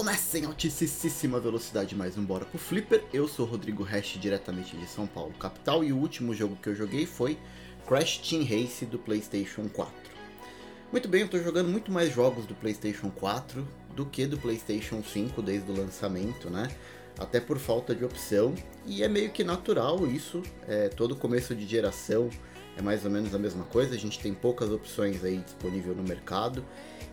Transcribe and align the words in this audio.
começa 0.00 0.38
em 0.38 0.46
altíssima 0.46 1.38
velocidade 1.38 1.94
mais 1.94 2.16
um 2.16 2.24
Bora 2.24 2.46
pro 2.46 2.58
Flipper. 2.58 3.04
Eu 3.12 3.28
sou 3.28 3.44
Rodrigo 3.44 3.82
Hash, 3.82 4.16
diretamente 4.18 4.74
de 4.74 4.86
São 4.86 5.06
Paulo, 5.06 5.34
capital, 5.34 5.84
e 5.84 5.92
o 5.92 5.98
último 5.98 6.34
jogo 6.34 6.56
que 6.56 6.70
eu 6.70 6.74
joguei 6.74 7.04
foi 7.04 7.36
Crash 7.86 8.16
Team 8.16 8.42
Race 8.42 8.86
do 8.86 8.98
PlayStation 8.98 9.68
4. 9.68 9.94
Muito 10.90 11.06
bem, 11.06 11.20
eu 11.20 11.26
estou 11.26 11.42
jogando 11.42 11.68
muito 11.68 11.92
mais 11.92 12.10
jogos 12.14 12.46
do 12.46 12.54
PlayStation 12.54 13.10
4 13.10 13.68
do 13.94 14.06
que 14.06 14.24
do 14.24 14.38
PlayStation 14.38 15.02
5 15.02 15.42
desde 15.42 15.70
o 15.70 15.76
lançamento, 15.76 16.48
né? 16.48 16.70
Até 17.18 17.38
por 17.38 17.58
falta 17.58 17.94
de 17.94 18.02
opção, 18.02 18.54
e 18.86 19.02
é 19.02 19.08
meio 19.08 19.30
que 19.30 19.44
natural 19.44 20.06
isso, 20.06 20.42
é, 20.66 20.88
todo 20.88 21.14
começo 21.14 21.54
de 21.54 21.66
geração 21.66 22.30
é 22.74 22.80
mais 22.80 23.04
ou 23.04 23.10
menos 23.10 23.34
a 23.34 23.38
mesma 23.38 23.64
coisa, 23.64 23.94
a 23.94 23.98
gente 23.98 24.18
tem 24.18 24.32
poucas 24.32 24.70
opções 24.70 25.22
aí 25.22 25.36
disponível 25.36 25.94
no 25.94 26.02
mercado 26.02 26.64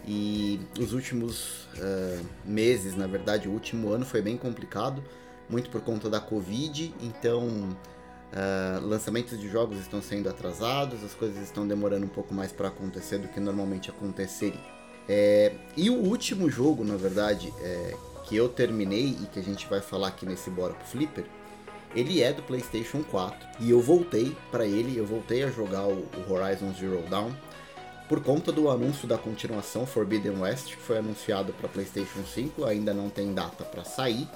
e 0.07 0.59
os 0.79 0.93
últimos 0.93 1.65
uh, 1.75 2.25
meses, 2.45 2.95
na 2.95 3.07
verdade, 3.07 3.49
o 3.49 3.51
último 3.51 3.91
ano 3.91 4.05
foi 4.05 4.21
bem 4.21 4.37
complicado, 4.37 5.03
muito 5.49 5.69
por 5.69 5.81
conta 5.81 6.09
da 6.09 6.21
Covid, 6.21 6.93
então 7.01 7.47
uh, 7.47 8.85
lançamentos 8.85 9.37
de 9.37 9.49
jogos 9.49 9.79
estão 9.79 10.01
sendo 10.01 10.29
atrasados, 10.29 11.03
as 11.03 11.13
coisas 11.13 11.43
estão 11.43 11.67
demorando 11.67 12.05
um 12.05 12.09
pouco 12.09 12.33
mais 12.33 12.53
para 12.53 12.69
acontecer 12.69 13.17
do 13.17 13.27
que 13.27 13.39
normalmente 13.41 13.89
aconteceria. 13.89 14.77
É, 15.09 15.53
e 15.75 15.89
o 15.89 15.95
último 15.95 16.49
jogo, 16.49 16.83
na 16.83 16.95
verdade, 16.95 17.53
é, 17.61 17.93
que 18.25 18.35
eu 18.35 18.47
terminei 18.49 19.09
e 19.21 19.25
que 19.31 19.39
a 19.39 19.43
gente 19.43 19.67
vai 19.67 19.81
falar 19.81 20.09
aqui 20.09 20.25
nesse 20.25 20.49
Bora 20.49 20.73
pro 20.73 20.87
Flipper, 20.87 21.25
ele 21.95 22.21
é 22.21 22.31
do 22.33 22.43
PlayStation 22.43 23.03
4 23.03 23.47
e 23.61 23.71
eu 23.71 23.81
voltei 23.81 24.35
para 24.51 24.65
ele, 24.65 24.97
eu 24.97 25.05
voltei 25.05 25.43
a 25.43 25.49
jogar 25.49 25.87
o, 25.87 26.05
o 26.17 26.31
Horizon 26.31 26.73
Zero 26.73 27.01
Dawn 27.09 27.31
por 28.07 28.23
conta 28.23 28.51
do 28.51 28.69
anúncio 28.69 29.07
da 29.07 29.17
continuação 29.17 29.85
Forbidden 29.85 30.39
West, 30.39 30.67
que 30.67 30.81
foi 30.81 30.97
anunciado 30.97 31.53
para 31.53 31.67
PlayStation 31.67 32.23
5, 32.23 32.65
ainda 32.65 32.93
não 32.93 33.09
tem 33.09 33.33
data 33.33 33.63
para 33.65 33.83
sair, 33.83 34.27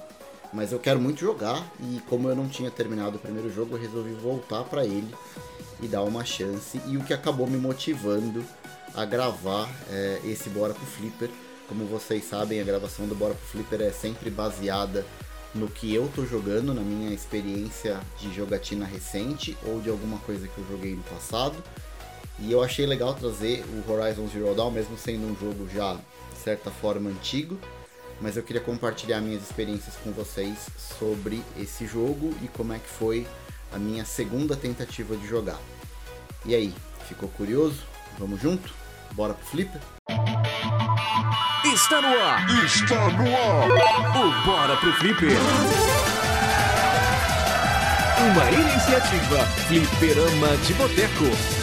mas 0.54 0.72
eu 0.72 0.80
quero 0.80 1.00
muito 1.00 1.22
jogar 1.22 1.66
e 1.80 2.00
como 2.10 2.28
eu 2.28 2.36
não 2.36 2.50
tinha 2.50 2.70
terminado 2.70 3.16
o 3.16 3.20
primeiro 3.20 3.52
jogo, 3.54 3.76
eu 3.76 3.82
resolvi 3.82 4.12
voltar 4.14 4.64
para 4.66 4.86
ele 4.86 5.14
e 5.82 5.88
dar 5.88 6.04
uma 6.04 6.26
chance 6.26 6.82
e 6.88 6.98
o 6.98 7.04
que 7.04 7.14
acabou 7.14 7.48
me 7.48 7.58
motivando 7.58 8.44
a 8.94 9.06
gravar 9.06 9.70
é, 9.90 10.20
esse 10.26 10.50
Bora 10.50 10.74
pro 10.74 10.86
Flipper. 10.86 11.30
Como 11.68 11.86
vocês 11.86 12.26
sabem, 12.26 12.60
a 12.60 12.64
gravação 12.66 13.08
do 13.08 13.16
Bora 13.16 13.34
pro 13.34 13.48
Flipper 13.48 13.82
é 13.82 13.92
sempre 13.92 14.30
baseada 14.30 15.06
no 15.56 15.70
que 15.70 15.94
eu 15.94 16.10
tô 16.14 16.26
jogando, 16.26 16.74
na 16.74 16.82
minha 16.82 17.14
experiência 17.14 18.00
de 18.20 18.34
jogatina 18.34 18.86
recente 18.86 19.58
ou 19.66 19.80
de 19.80 19.90
alguma 19.90 20.18
coisa 20.20 20.48
que 20.48 20.58
eu 20.58 20.66
joguei 20.70 20.96
no 20.96 21.04
passado. 21.04 21.56
E 22.42 22.52
eu 22.52 22.64
achei 22.64 22.86
legal 22.88 23.14
trazer 23.14 23.64
o 23.66 23.92
Horizon 23.92 24.28
Zero 24.28 24.54
Dawn, 24.56 24.72
mesmo 24.72 24.98
sendo 24.98 25.28
um 25.28 25.36
jogo 25.36 25.70
já, 25.74 25.94
de 25.94 26.38
certa 26.44 26.72
forma, 26.72 27.10
antigo. 27.10 27.58
Mas 28.20 28.36
eu 28.36 28.44
queria 28.44 28.62
compartilhar 28.62 29.22
minhas 29.22 29.44
experiências 29.44 29.96
com 30.04 30.12
vocês 30.12 30.58
sobre 31.00 31.42
esse 31.58 31.86
jogo 31.86 32.34
e 32.42 32.48
como 32.48 32.74
é 32.74 32.80
que 32.80 32.90
foi 32.90 33.28
a 33.72 33.78
minha 33.78 34.06
segunda 34.06 34.56
tentativa 34.56 35.16
de 35.16 35.28
jogar. 35.28 35.60
E 36.46 36.56
aí, 36.56 36.74
ficou 37.08 37.30
curioso? 37.30 37.84
Vamos 38.18 38.42
junto? 38.42 38.74
Bora 39.14 39.34
pro 39.34 39.46
Flipper? 39.46 39.82
Está 41.64 42.02
no 42.02 42.08
ar! 42.08 42.66
Está 42.66 43.10
no 43.10 43.36
ar! 43.36 43.70
O 44.18 44.46
Bora 44.46 44.78
pro 44.78 44.94
Flipper! 44.94 45.38
Uma 48.20 48.52
iniciativa 48.52 49.46
Flipperama 49.68 50.58
de 50.58 50.74
Boteco. 50.74 51.61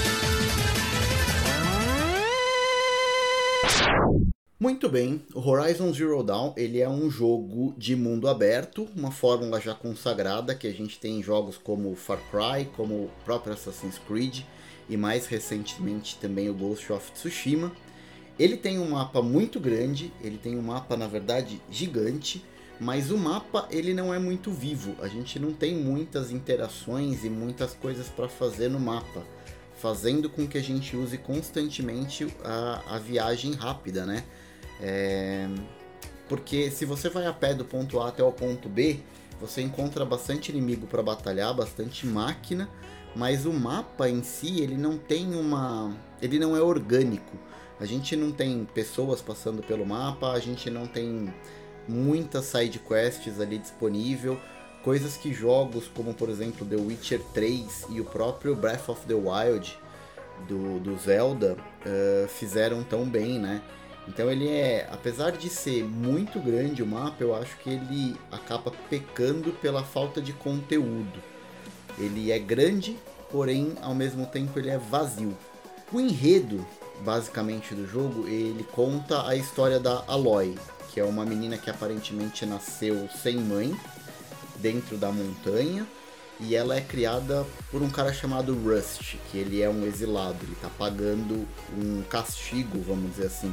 Muito 4.61 4.89
bem, 4.89 5.23
o 5.33 5.49
Horizon 5.49 5.93
Zero 5.93 6.21
Dawn 6.21 6.53
ele 6.57 6.81
é 6.81 6.89
um 6.89 7.09
jogo 7.09 7.73
de 7.79 7.95
mundo 7.95 8.27
aberto, 8.27 8.89
uma 8.97 9.13
fórmula 9.13 9.61
já 9.61 9.73
consagrada 9.73 10.53
que 10.53 10.67
a 10.67 10.73
gente 10.73 10.99
tem 10.99 11.21
em 11.21 11.23
jogos 11.23 11.57
como 11.57 11.95
Far 11.95 12.19
Cry, 12.29 12.65
como 12.75 13.05
o 13.05 13.11
próprio 13.25 13.53
Assassin's 13.53 13.99
Creed 13.99 14.41
e 14.89 14.97
mais 14.97 15.29
recentemente 15.29 16.19
também 16.21 16.51
o 16.51 16.55
Ghost 16.55 16.93
of 16.93 17.13
Tsushima. 17.13 17.71
Ele 18.37 18.57
tem 18.57 18.81
um 18.81 18.91
mapa 18.91 19.23
muito 19.23 19.61
grande, 19.61 20.13
ele 20.21 20.39
tem 20.39 20.59
um 20.59 20.63
mapa 20.63 20.97
na 20.97 21.07
verdade 21.07 21.63
gigante, 21.71 22.45
mas 22.81 23.13
o 23.13 23.17
mapa 23.17 23.69
ele 23.71 23.95
não 23.95 24.13
é 24.13 24.19
muito 24.19 24.51
vivo. 24.51 24.97
A 25.01 25.07
gente 25.07 25.39
não 25.39 25.53
tem 25.53 25.77
muitas 25.77 26.33
interações 26.33 27.23
e 27.25 27.31
muitas 27.31 27.75
coisas 27.75 28.09
para 28.09 28.29
fazer 28.29 28.69
no 28.69 28.81
mapa, 28.81 29.23
fazendo 29.77 30.29
com 30.29 30.49
que 30.49 30.59
a 30.59 30.63
gente 30.63 30.97
use 30.97 31.17
constantemente 31.17 32.27
a, 32.43 32.97
a 32.97 32.99
viagem 32.99 33.53
rápida, 33.53 34.05
né? 34.05 34.25
É... 34.81 35.49
Porque 36.29 36.71
se 36.71 36.85
você 36.85 37.09
vai 37.09 37.27
a 37.27 37.33
pé 37.33 37.55
do 37.55 37.65
ponto 37.65 38.01
A 38.01 38.09
até 38.09 38.23
o 38.23 38.31
ponto 38.31 38.69
B, 38.69 39.01
você 39.41 39.63
encontra 39.63 40.05
bastante 40.05 40.51
inimigo 40.51 40.87
para 40.87 41.03
batalhar, 41.03 41.55
bastante 41.55 42.07
máquina, 42.07 42.69
mas 43.15 43.47
o 43.47 43.53
mapa 43.53 44.09
em 44.09 44.23
si 44.23 44.61
ele 44.61 44.77
não 44.77 44.99
tem 44.99 45.35
uma, 45.35 45.97
ele 46.21 46.39
não 46.39 46.57
é 46.57 46.61
orgânico. 46.61 47.37
A 47.81 47.87
gente 47.87 48.17
não 48.17 48.33
tem 48.33 48.67
pessoas 48.75 49.23
passando 49.23 49.63
pelo 49.63 49.87
mapa, 49.87 50.33
a 50.33 50.41
gente 50.41 50.69
não 50.69 50.87
tem 50.87 51.33
muitas 51.87 52.45
side 52.47 52.79
quests 52.81 53.41
ali 53.41 53.57
disponível, 53.57 54.39
coisas 54.83 55.17
que 55.17 55.33
jogos 55.33 55.89
como 55.95 56.13
por 56.13 56.29
exemplo 56.29 56.67
The 56.67 56.77
Witcher 56.77 57.23
3 57.33 57.87
e 57.91 58.01
o 58.01 58.05
próprio 58.05 58.55
Breath 58.55 58.89
of 58.89 59.07
the 59.07 59.15
Wild 59.15 59.79
do, 60.47 60.81
do 60.81 60.97
Zelda 60.99 61.57
uh, 61.57 62.29
fizeram 62.29 62.83
tão 62.83 63.09
bem, 63.09 63.39
né? 63.39 63.63
Então 64.09 64.31
ele 64.31 64.49
é, 64.49 64.89
apesar 64.91 65.33
de 65.33 65.51
ser 65.51 65.85
muito 65.85 66.41
grande 66.41 66.83
o 66.83 66.87
mapa, 66.87 67.23
eu 67.23 67.35
acho 67.35 67.57
que 67.59 67.69
ele 67.69 68.17
acaba 68.33 68.73
pecando 68.89 69.53
pela 69.53 69.85
falta 69.85 70.21
de 70.21 70.33
conteúdo. 70.33 71.23
Ele 71.99 72.33
é 72.33 72.39
grande, 72.39 72.97
porém 73.31 73.75
ao 73.83 73.95
mesmo 73.95 74.25
tempo 74.25 74.59
ele 74.59 74.71
é 74.71 74.79
vazio. 74.79 75.37
O 75.93 76.01
enredo, 76.01 76.67
basicamente 77.03 77.75
do 77.75 77.87
jogo, 77.87 78.27
ele 78.27 78.65
conta 78.73 79.27
a 79.29 79.37
história 79.37 79.79
da 79.79 80.03
Aloy, 80.09 80.57
que 80.91 80.99
é 80.99 81.05
uma 81.05 81.27
menina 81.27 81.59
que 81.59 81.69
aparentemente 81.69 82.47
nasceu 82.47 83.09
sem 83.23 83.37
mãe 83.37 83.79
dentro 84.57 84.97
da 84.97 85.13
montanha 85.13 85.87
e 86.41 86.55
ela 86.55 86.77
é 86.77 86.81
criada 86.81 87.45
por 87.71 87.83
um 87.83 87.91
cara 87.91 88.13
chamado 88.13 88.55
Rust, 88.55 89.17
que 89.31 89.39
ele 89.39 89.61
é 89.61 89.69
um 89.69 89.85
exilado, 89.85 90.39
ele 90.43 90.53
está 90.53 90.69
pagando 90.69 91.47
um 91.77 92.03
castigo, 92.03 92.81
vamos 92.81 93.11
dizer 93.11 93.27
assim 93.27 93.53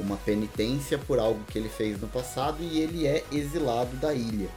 uma 0.00 0.16
penitência 0.16 0.98
por 0.98 1.18
algo 1.18 1.44
que 1.44 1.58
ele 1.58 1.68
fez 1.68 2.00
no 2.00 2.08
passado 2.08 2.62
e 2.62 2.80
ele 2.80 3.06
é 3.06 3.24
exilado 3.30 3.96
da 3.96 4.14
ilha. 4.14 4.48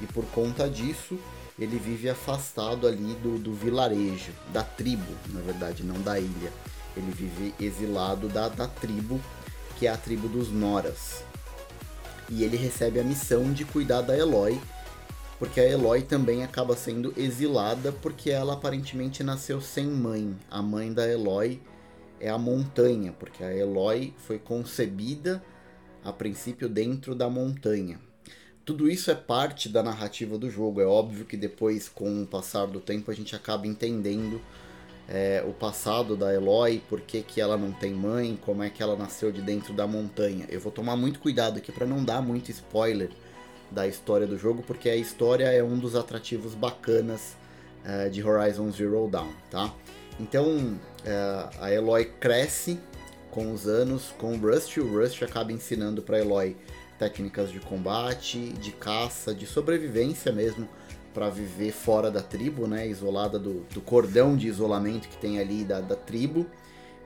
E 0.00 0.06
por 0.06 0.24
conta 0.26 0.68
disso, 0.68 1.18
ele 1.58 1.78
vive 1.78 2.08
afastado 2.08 2.86
ali 2.86 3.14
do, 3.22 3.38
do 3.38 3.52
vilarejo, 3.52 4.32
da 4.52 4.62
tribo, 4.62 5.12
na 5.28 5.40
verdade, 5.40 5.82
não 5.82 6.00
da 6.00 6.18
ilha. 6.18 6.52
Ele 6.96 7.10
vive 7.10 7.54
exilado 7.58 8.28
da, 8.28 8.48
da 8.48 8.66
tribo, 8.66 9.20
que 9.78 9.86
é 9.86 9.90
a 9.90 9.96
tribo 9.96 10.28
dos 10.28 10.50
Noras. 10.50 11.22
E 12.28 12.42
ele 12.42 12.56
recebe 12.56 13.00
a 13.00 13.04
missão 13.04 13.52
de 13.52 13.64
cuidar 13.64 14.02
da 14.02 14.16
Eloy, 14.16 14.60
porque 15.38 15.60
a 15.60 15.68
Eloy 15.68 16.02
também 16.02 16.42
acaba 16.42 16.76
sendo 16.76 17.12
exilada 17.16 17.92
porque 17.92 18.30
ela 18.30 18.54
aparentemente 18.54 19.22
nasceu 19.22 19.60
sem 19.60 19.86
mãe. 19.86 20.34
A 20.50 20.60
mãe 20.60 20.92
da 20.92 21.06
Eloy 21.08 21.60
é 22.20 22.28
a 22.28 22.38
montanha, 22.38 23.12
porque 23.12 23.42
a 23.42 23.54
Eloy 23.54 24.14
foi 24.16 24.38
concebida 24.38 25.42
a 26.04 26.12
princípio 26.12 26.68
dentro 26.68 27.14
da 27.14 27.28
montanha. 27.28 27.98
Tudo 28.64 28.88
isso 28.88 29.10
é 29.10 29.14
parte 29.14 29.68
da 29.68 29.82
narrativa 29.82 30.36
do 30.36 30.50
jogo. 30.50 30.80
É 30.80 30.86
óbvio 30.86 31.24
que 31.24 31.36
depois, 31.36 31.88
com 31.88 32.22
o 32.22 32.26
passar 32.26 32.66
do 32.66 32.80
tempo, 32.80 33.10
a 33.10 33.14
gente 33.14 33.36
acaba 33.36 33.66
entendendo 33.66 34.40
é, 35.08 35.44
o 35.46 35.52
passado 35.52 36.16
da 36.16 36.34
Eloy, 36.34 36.82
por 36.88 37.00
que, 37.00 37.22
que 37.22 37.40
ela 37.40 37.56
não 37.56 37.70
tem 37.70 37.94
mãe, 37.94 38.38
como 38.44 38.62
é 38.62 38.70
que 38.70 38.82
ela 38.82 38.96
nasceu 38.96 39.30
de 39.30 39.40
dentro 39.40 39.72
da 39.72 39.86
montanha. 39.86 40.46
Eu 40.48 40.60
vou 40.60 40.72
tomar 40.72 40.96
muito 40.96 41.20
cuidado 41.20 41.58
aqui 41.58 41.70
para 41.70 41.86
não 41.86 42.04
dar 42.04 42.20
muito 42.20 42.50
spoiler 42.50 43.10
da 43.70 43.86
história 43.86 44.26
do 44.26 44.36
jogo, 44.36 44.62
porque 44.62 44.88
a 44.88 44.96
história 44.96 45.44
é 45.44 45.62
um 45.62 45.78
dos 45.78 45.94
atrativos 45.94 46.54
bacanas 46.54 47.36
é, 47.84 48.08
de 48.08 48.22
Horizon 48.22 48.70
Zero 48.70 49.08
Dawn, 49.08 49.30
tá? 49.50 49.72
Então 50.18 50.78
é, 51.04 51.48
a 51.60 51.72
Eloy 51.72 52.06
cresce 52.18 52.78
com 53.30 53.52
os 53.52 53.66
anos 53.66 54.14
com 54.16 54.34
o 54.34 54.38
Rust 54.38 54.78
o 54.78 54.98
Rust 54.98 55.22
acaba 55.22 55.52
ensinando 55.52 56.00
para 56.00 56.18
Eloy 56.18 56.56
técnicas 56.98 57.52
de 57.52 57.60
combate, 57.60 58.38
de 58.54 58.72
caça, 58.72 59.34
de 59.34 59.46
sobrevivência 59.46 60.32
mesmo 60.32 60.66
para 61.12 61.28
viver 61.30 61.72
fora 61.72 62.10
da 62.10 62.20
tribo, 62.20 62.66
né, 62.66 62.86
isolada 62.86 63.38
do, 63.38 63.60
do, 63.72 63.80
cordão 63.80 64.36
de 64.36 64.48
isolamento 64.48 65.08
que 65.08 65.16
tem 65.16 65.38
ali 65.38 65.64
da, 65.64 65.80
da 65.80 65.96
tribo. 65.96 66.46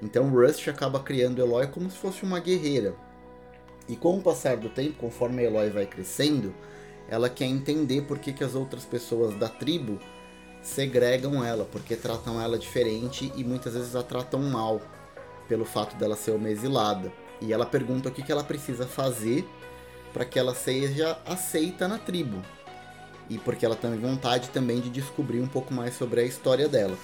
Então 0.03 0.31
Rust 0.31 0.67
acaba 0.69 1.01
criando 1.01 1.41
Eloy 1.41 1.67
como 1.69 1.91
se 1.91 1.97
fosse 1.97 2.25
uma 2.25 2.41
guerreira. 2.41 2.95
E 3.89 3.97
com 3.97 4.19
o 4.19 4.23
passar 4.23 4.57
do 4.57 4.69
tempo, 4.69 4.95
conforme 4.95 5.43
a 5.43 5.47
Eloy 5.47 5.71
vai 5.71 5.87
crescendo, 5.87 6.55
ela 7.09 7.29
quer 7.29 7.47
entender 7.47 8.03
por 8.03 8.19
que, 8.19 8.33
que 8.33 8.45
as 8.45 8.55
outras 8.55 8.85
pessoas 8.85 9.35
da 9.37 9.49
tribo 9.49 9.99
segregam 10.63 11.45
ela, 11.45 11.65
porque 11.65 11.97
tratam 11.97 12.41
ela 12.41 12.59
diferente 12.59 13.33
e 13.35 13.43
muitas 13.43 13.75
vezes 13.75 13.97
a 13.97 14.03
tratam 14.03 14.41
mal 14.43 14.81
pelo 15.49 15.65
fato 15.65 15.97
dela 15.97 16.17
ser 16.17 16.33
uma 16.33 16.51
exilada. 16.51 17.13
E 17.41 17.53
ela 17.53 17.65
pergunta 17.65 18.09
o 18.09 18.13
que, 18.13 18.31
ela 18.31 18.45
precisa 18.45 18.87
fazer 18.87 19.49
para 20.13 20.25
que 20.25 20.39
ela 20.39 20.55
seja 20.55 21.19
aceita 21.25 21.89
na 21.89 21.99
tribo. 21.99 22.43
E 23.29 23.39
porque 23.39 23.65
ela 23.65 23.77
tem 23.77 23.97
vontade 23.97 24.51
também 24.51 24.81
de 24.81 24.91
descobrir 24.91 25.41
um 25.41 25.47
pouco 25.47 25.73
mais 25.73 25.95
sobre 25.95 26.21
a 26.21 26.25
história 26.25 26.69
dela. 26.69 26.97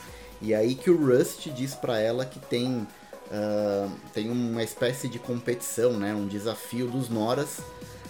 E 0.43 0.55
aí 0.55 0.75
que 0.75 0.91
o 0.91 1.07
Rust 1.07 1.49
diz 1.49 1.75
para 1.75 1.99
ela 1.99 2.27
que 2.27 2.39
tem, 2.39 2.87
uh, 3.29 3.91
tem 4.13 4.31
uma 4.31 4.63
espécie 4.63 5.09
de 5.09 5.19
competição, 5.19 5.93
né? 5.93 6.15
um 6.15 6.27
desafio 6.27 6.89
dos 6.89 7.09
Noras 7.09 7.61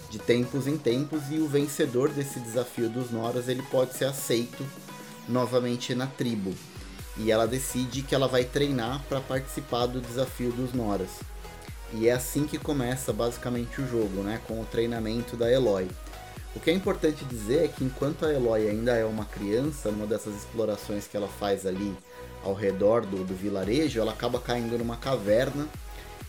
de 0.09 0.19
tempos 0.19 0.67
em 0.67 0.77
tempos 0.77 1.23
e 1.31 1.35
o 1.35 1.47
vencedor 1.47 2.09
desse 2.09 2.39
desafio 2.39 2.89
dos 2.89 3.11
Noras 3.11 3.47
ele 3.47 3.61
pode 3.63 3.93
ser 3.93 4.05
aceito 4.05 4.65
novamente 5.27 5.93
na 5.93 6.07
tribo. 6.07 6.53
E 7.17 7.31
ela 7.31 7.47
decide 7.47 8.03
que 8.03 8.13
ela 8.13 8.27
vai 8.27 8.43
treinar 8.43 9.01
para 9.09 9.19
participar 9.19 9.87
do 9.87 9.99
desafio 9.99 10.51
dos 10.51 10.73
Noras. 10.73 11.09
E 11.93 12.07
é 12.07 12.11
assim 12.11 12.45
que 12.45 12.57
começa 12.57 13.13
basicamente 13.13 13.81
o 13.81 13.87
jogo, 13.87 14.21
né, 14.21 14.41
com 14.47 14.61
o 14.61 14.65
treinamento 14.65 15.35
da 15.35 15.51
Eloy. 15.51 15.87
O 16.55 16.59
que 16.59 16.69
é 16.69 16.73
importante 16.73 17.23
dizer 17.25 17.65
é 17.65 17.67
que 17.67 17.83
enquanto 17.83 18.25
a 18.25 18.33
Eloy 18.33 18.69
ainda 18.69 18.95
é 18.95 19.05
uma 19.05 19.25
criança, 19.25 19.91
numa 19.91 20.05
dessas 20.05 20.35
explorações 20.35 21.07
que 21.07 21.15
ela 21.15 21.27
faz 21.27 21.65
ali 21.65 21.95
ao 22.43 22.53
redor 22.53 23.05
do, 23.05 23.23
do 23.23 23.33
vilarejo, 23.33 23.99
ela 23.99 24.11
acaba 24.11 24.39
caindo 24.39 24.77
numa 24.77 24.97
caverna 24.97 25.67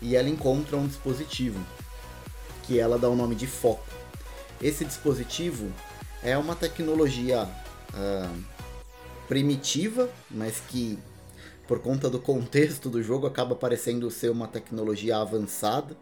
e 0.00 0.16
ela 0.16 0.28
encontra 0.28 0.76
um 0.76 0.86
dispositivo 0.86 1.58
que 2.64 2.78
ela 2.78 2.98
dá 2.98 3.08
o 3.08 3.16
nome 3.16 3.34
de 3.34 3.46
foco. 3.46 3.86
Esse 4.60 4.84
dispositivo 4.84 5.72
é 6.22 6.36
uma 6.36 6.54
tecnologia 6.54 7.44
uh, 7.94 8.44
primitiva, 9.28 10.10
mas 10.30 10.60
que 10.60 10.98
por 11.66 11.80
conta 11.80 12.08
do 12.08 12.18
contexto 12.18 12.88
do 12.88 13.02
jogo 13.02 13.26
acaba 13.26 13.54
parecendo 13.54 14.10
ser 14.10 14.30
uma 14.30 14.48
tecnologia 14.48 15.18
avançada 15.18 15.94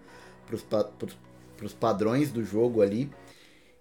para 0.46 1.66
os 1.66 1.72
padrões 1.72 2.30
do 2.30 2.44
jogo 2.44 2.80
ali. 2.80 3.10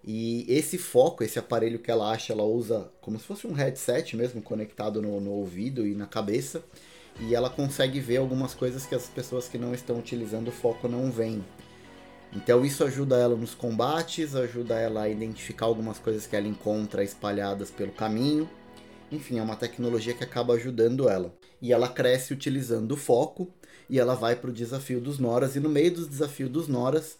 E 0.04 0.44
esse 0.48 0.78
foco, 0.78 1.24
esse 1.24 1.38
aparelho 1.38 1.78
que 1.78 1.90
ela 1.90 2.10
acha, 2.10 2.32
ela 2.32 2.42
usa 2.42 2.90
como 3.00 3.18
se 3.18 3.24
fosse 3.24 3.46
um 3.46 3.52
headset 3.52 4.16
mesmo 4.16 4.42
conectado 4.42 5.00
no, 5.00 5.20
no 5.20 5.30
ouvido 5.30 5.86
e 5.86 5.94
na 5.94 6.06
cabeça. 6.06 6.62
E 7.20 7.34
ela 7.34 7.48
consegue 7.48 7.98
ver 7.98 8.18
algumas 8.18 8.52
coisas 8.52 8.84
que 8.84 8.94
as 8.94 9.06
pessoas 9.06 9.48
que 9.48 9.56
não 9.56 9.72
estão 9.72 9.98
utilizando 9.98 10.48
o 10.48 10.52
foco 10.52 10.86
não 10.86 11.10
veem. 11.10 11.44
Então 12.32 12.64
isso 12.64 12.84
ajuda 12.84 13.16
ela 13.16 13.36
nos 13.36 13.54
combates, 13.54 14.34
ajuda 14.34 14.74
ela 14.74 15.02
a 15.02 15.08
identificar 15.08 15.66
algumas 15.66 15.98
coisas 15.98 16.26
que 16.26 16.36
ela 16.36 16.48
encontra 16.48 17.02
espalhadas 17.02 17.70
pelo 17.70 17.92
caminho. 17.92 18.48
Enfim, 19.10 19.38
é 19.38 19.42
uma 19.42 19.56
tecnologia 19.56 20.14
que 20.14 20.24
acaba 20.24 20.54
ajudando 20.54 21.08
ela. 21.08 21.34
E 21.62 21.72
ela 21.72 21.88
cresce 21.88 22.32
utilizando 22.32 22.92
o 22.92 22.96
foco 22.96 23.48
e 23.88 23.98
ela 23.98 24.14
vai 24.14 24.34
para 24.34 24.50
o 24.50 24.52
desafio 24.52 25.00
dos 25.00 25.18
Noras. 25.18 25.54
E 25.54 25.60
no 25.60 25.68
meio 25.68 25.94
do 25.94 26.06
desafio 26.06 26.48
dos 26.48 26.66
Noras, 26.66 27.18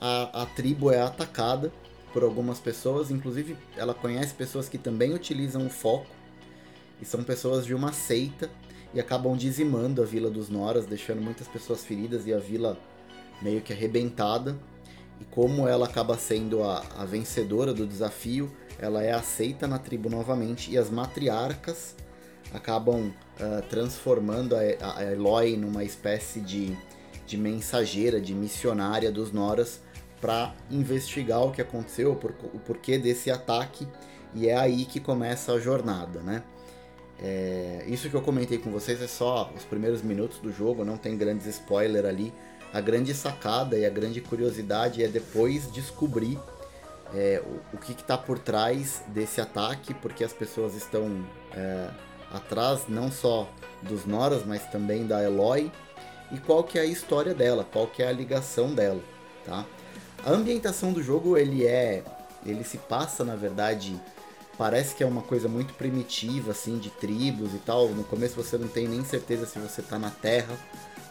a, 0.00 0.42
a 0.42 0.46
tribo 0.46 0.90
é 0.90 1.00
atacada 1.00 1.70
por 2.12 2.22
algumas 2.22 2.58
pessoas. 2.58 3.10
Inclusive, 3.10 3.56
ela 3.76 3.92
conhece 3.92 4.32
pessoas 4.34 4.68
que 4.68 4.78
também 4.78 5.12
utilizam 5.12 5.66
o 5.66 5.70
foco. 5.70 6.06
E 7.00 7.04
são 7.04 7.22
pessoas 7.22 7.66
de 7.66 7.74
uma 7.74 7.92
seita 7.92 8.50
e 8.92 9.00
acabam 9.00 9.36
dizimando 9.36 10.02
a 10.02 10.06
vila 10.06 10.30
dos 10.30 10.48
Noras, 10.48 10.86
deixando 10.86 11.20
muitas 11.20 11.46
pessoas 11.46 11.84
feridas 11.84 12.26
e 12.26 12.32
a 12.32 12.38
vila 12.38 12.78
meio 13.42 13.60
que 13.60 13.72
arrebentada. 13.72 14.58
E 15.20 15.24
como 15.26 15.68
ela 15.68 15.86
acaba 15.86 16.16
sendo 16.16 16.62
a, 16.62 16.82
a 16.96 17.04
vencedora 17.04 17.74
do 17.74 17.86
desafio, 17.86 18.50
ela 18.80 19.02
é 19.02 19.12
aceita 19.12 19.68
na 19.68 19.78
tribo 19.78 20.08
novamente 20.08 20.70
e 20.70 20.78
as 20.78 20.88
matriarcas 20.90 21.94
acabam 22.52 23.08
uh, 23.08 23.62
transformando 23.68 24.56
a, 24.56 24.60
a 24.96 25.04
Eloy 25.04 25.56
numa 25.56 25.84
espécie 25.84 26.40
de, 26.40 26.76
de 27.26 27.36
mensageira, 27.36 28.20
de 28.20 28.34
missionária 28.34 29.12
dos 29.12 29.32
Noras 29.32 29.80
para 30.20 30.54
investigar 30.70 31.42
o 31.42 31.52
que 31.52 31.60
aconteceu, 31.60 32.12
o 32.12 32.58
porquê 32.58 32.98
desse 32.98 33.30
ataque 33.30 33.86
e 34.34 34.48
é 34.48 34.56
aí 34.56 34.84
que 34.84 34.98
começa 34.98 35.52
a 35.52 35.58
jornada, 35.58 36.20
né? 36.20 36.42
É, 37.22 37.84
isso 37.86 38.08
que 38.08 38.14
eu 38.14 38.22
comentei 38.22 38.56
com 38.56 38.70
vocês 38.70 39.00
é 39.02 39.06
só 39.06 39.52
os 39.54 39.64
primeiros 39.64 40.00
minutos 40.00 40.38
do 40.38 40.50
jogo, 40.50 40.84
não 40.84 40.96
tem 40.96 41.18
grandes 41.18 41.46
spoilers 41.46 42.06
ali. 42.06 42.32
A 42.72 42.80
grande 42.80 43.12
sacada 43.12 43.76
e 43.76 43.84
a 43.84 43.90
grande 43.90 44.20
curiosidade 44.20 45.02
é 45.02 45.08
depois 45.08 45.70
descobrir 45.70 46.38
é, 47.14 47.42
o, 47.44 47.76
o, 47.76 47.78
que 47.78 47.92
está 47.92 48.16
por 48.16 48.38
trás 48.38 49.02
desse 49.08 49.40
ataque, 49.40 49.94
porque 49.94 50.24
as 50.24 50.32
pessoas 50.32 50.74
estão 50.74 51.24
é, 51.52 51.88
atrás 52.30 52.82
não 52.88 53.10
só 53.10 53.48
dos 53.82 54.04
Noras, 54.06 54.44
mas 54.44 54.64
também 54.66 55.06
da 55.06 55.22
Eloy, 55.22 55.70
e 56.30 56.38
qual 56.38 56.62
que 56.62 56.78
é 56.78 56.82
a 56.82 56.86
história 56.86 57.34
dela, 57.34 57.66
qual 57.70 57.86
que 57.86 58.02
é 58.02 58.08
a 58.08 58.12
ligação 58.12 58.72
dela, 58.74 59.02
tá? 59.44 59.64
A 60.24 60.30
ambientação 60.30 60.92
do 60.92 61.02
jogo, 61.02 61.36
ele 61.36 61.66
é... 61.66 62.04
ele 62.44 62.62
se 62.62 62.78
passa, 62.78 63.24
na 63.24 63.34
verdade, 63.34 63.98
parece 64.56 64.94
que 64.94 65.02
é 65.02 65.06
uma 65.06 65.22
coisa 65.22 65.48
muito 65.48 65.74
primitiva, 65.74 66.52
assim, 66.52 66.78
de 66.78 66.90
tribos 66.90 67.54
e 67.54 67.58
tal. 67.58 67.88
No 67.88 68.04
começo 68.04 68.36
você 68.36 68.58
não 68.58 68.68
tem 68.68 68.86
nem 68.86 69.02
certeza 69.04 69.46
se 69.46 69.58
você 69.58 69.80
está 69.80 69.98
na 69.98 70.10
Terra 70.10 70.54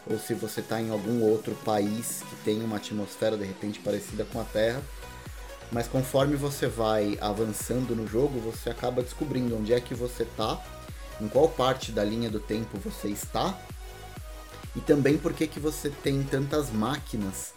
ou 0.08 0.18
se 0.18 0.32
você 0.32 0.60
está 0.60 0.80
em 0.80 0.90
algum 0.90 1.22
outro 1.22 1.54
país 1.64 2.22
que 2.30 2.36
tem 2.44 2.62
uma 2.62 2.76
atmosfera, 2.76 3.36
de 3.36 3.44
repente, 3.44 3.80
parecida 3.80 4.24
com 4.24 4.40
a 4.40 4.44
Terra 4.44 4.80
mas 5.72 5.86
conforme 5.86 6.36
você 6.36 6.66
vai 6.66 7.16
avançando 7.20 7.94
no 7.94 8.06
jogo, 8.06 8.40
você 8.40 8.70
acaba 8.70 9.02
descobrindo 9.02 9.56
onde 9.56 9.72
é 9.72 9.80
que 9.80 9.94
você 9.94 10.24
está, 10.24 10.60
em 11.20 11.28
qual 11.28 11.48
parte 11.48 11.92
da 11.92 12.02
linha 12.02 12.30
do 12.30 12.40
tempo 12.40 12.78
você 12.78 13.08
está, 13.08 13.58
e 14.74 14.80
também 14.80 15.16
por 15.16 15.32
que 15.32 15.46
que 15.46 15.60
você 15.60 15.90
tem 15.90 16.22
tantas 16.22 16.70
máquinas 16.70 17.52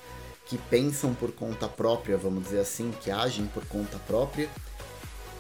que 0.46 0.58
pensam 0.58 1.14
por 1.14 1.32
conta 1.32 1.68
própria, 1.68 2.18
vamos 2.18 2.44
dizer 2.44 2.60
assim, 2.60 2.92
que 3.02 3.10
agem 3.10 3.46
por 3.48 3.66
conta 3.66 3.98
própria 4.00 4.50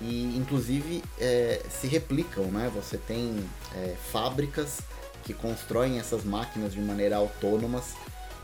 e 0.01 0.35
inclusive 0.37 1.03
é, 1.19 1.61
se 1.69 1.87
replicam, 1.87 2.45
né? 2.45 2.71
Você 2.75 2.97
tem 2.97 3.43
é, 3.75 3.95
fábricas 4.11 4.79
que 5.23 5.33
constroem 5.33 5.99
essas 5.99 6.23
máquinas 6.23 6.73
de 6.73 6.81
maneira 6.81 7.15
autônomas 7.17 7.93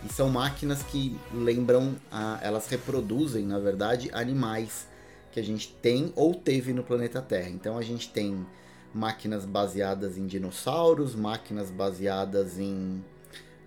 e 0.05 0.13
são 0.13 0.29
máquinas 0.29 0.81
que 0.83 1.17
lembram, 1.33 1.95
a, 2.11 2.39
elas 2.41 2.67
reproduzem, 2.67 3.45
na 3.45 3.59
verdade, 3.59 4.09
animais 4.13 4.87
que 5.31 5.39
a 5.39 5.43
gente 5.43 5.73
tem 5.81 6.13
ou 6.15 6.33
teve 6.33 6.73
no 6.73 6.83
planeta 6.83 7.21
Terra. 7.21 7.49
Então 7.49 7.77
a 7.77 7.81
gente 7.81 8.09
tem 8.09 8.45
máquinas 8.93 9.45
baseadas 9.45 10.17
em 10.17 10.25
dinossauros, 10.25 11.15
máquinas 11.15 11.69
baseadas 11.69 12.57
em 12.57 13.03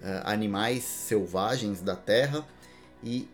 uh, 0.00 0.23
animais 0.25 0.83
selvagens 0.83 1.80
da 1.80 1.95
Terra. 1.95 2.45
E 3.04 3.28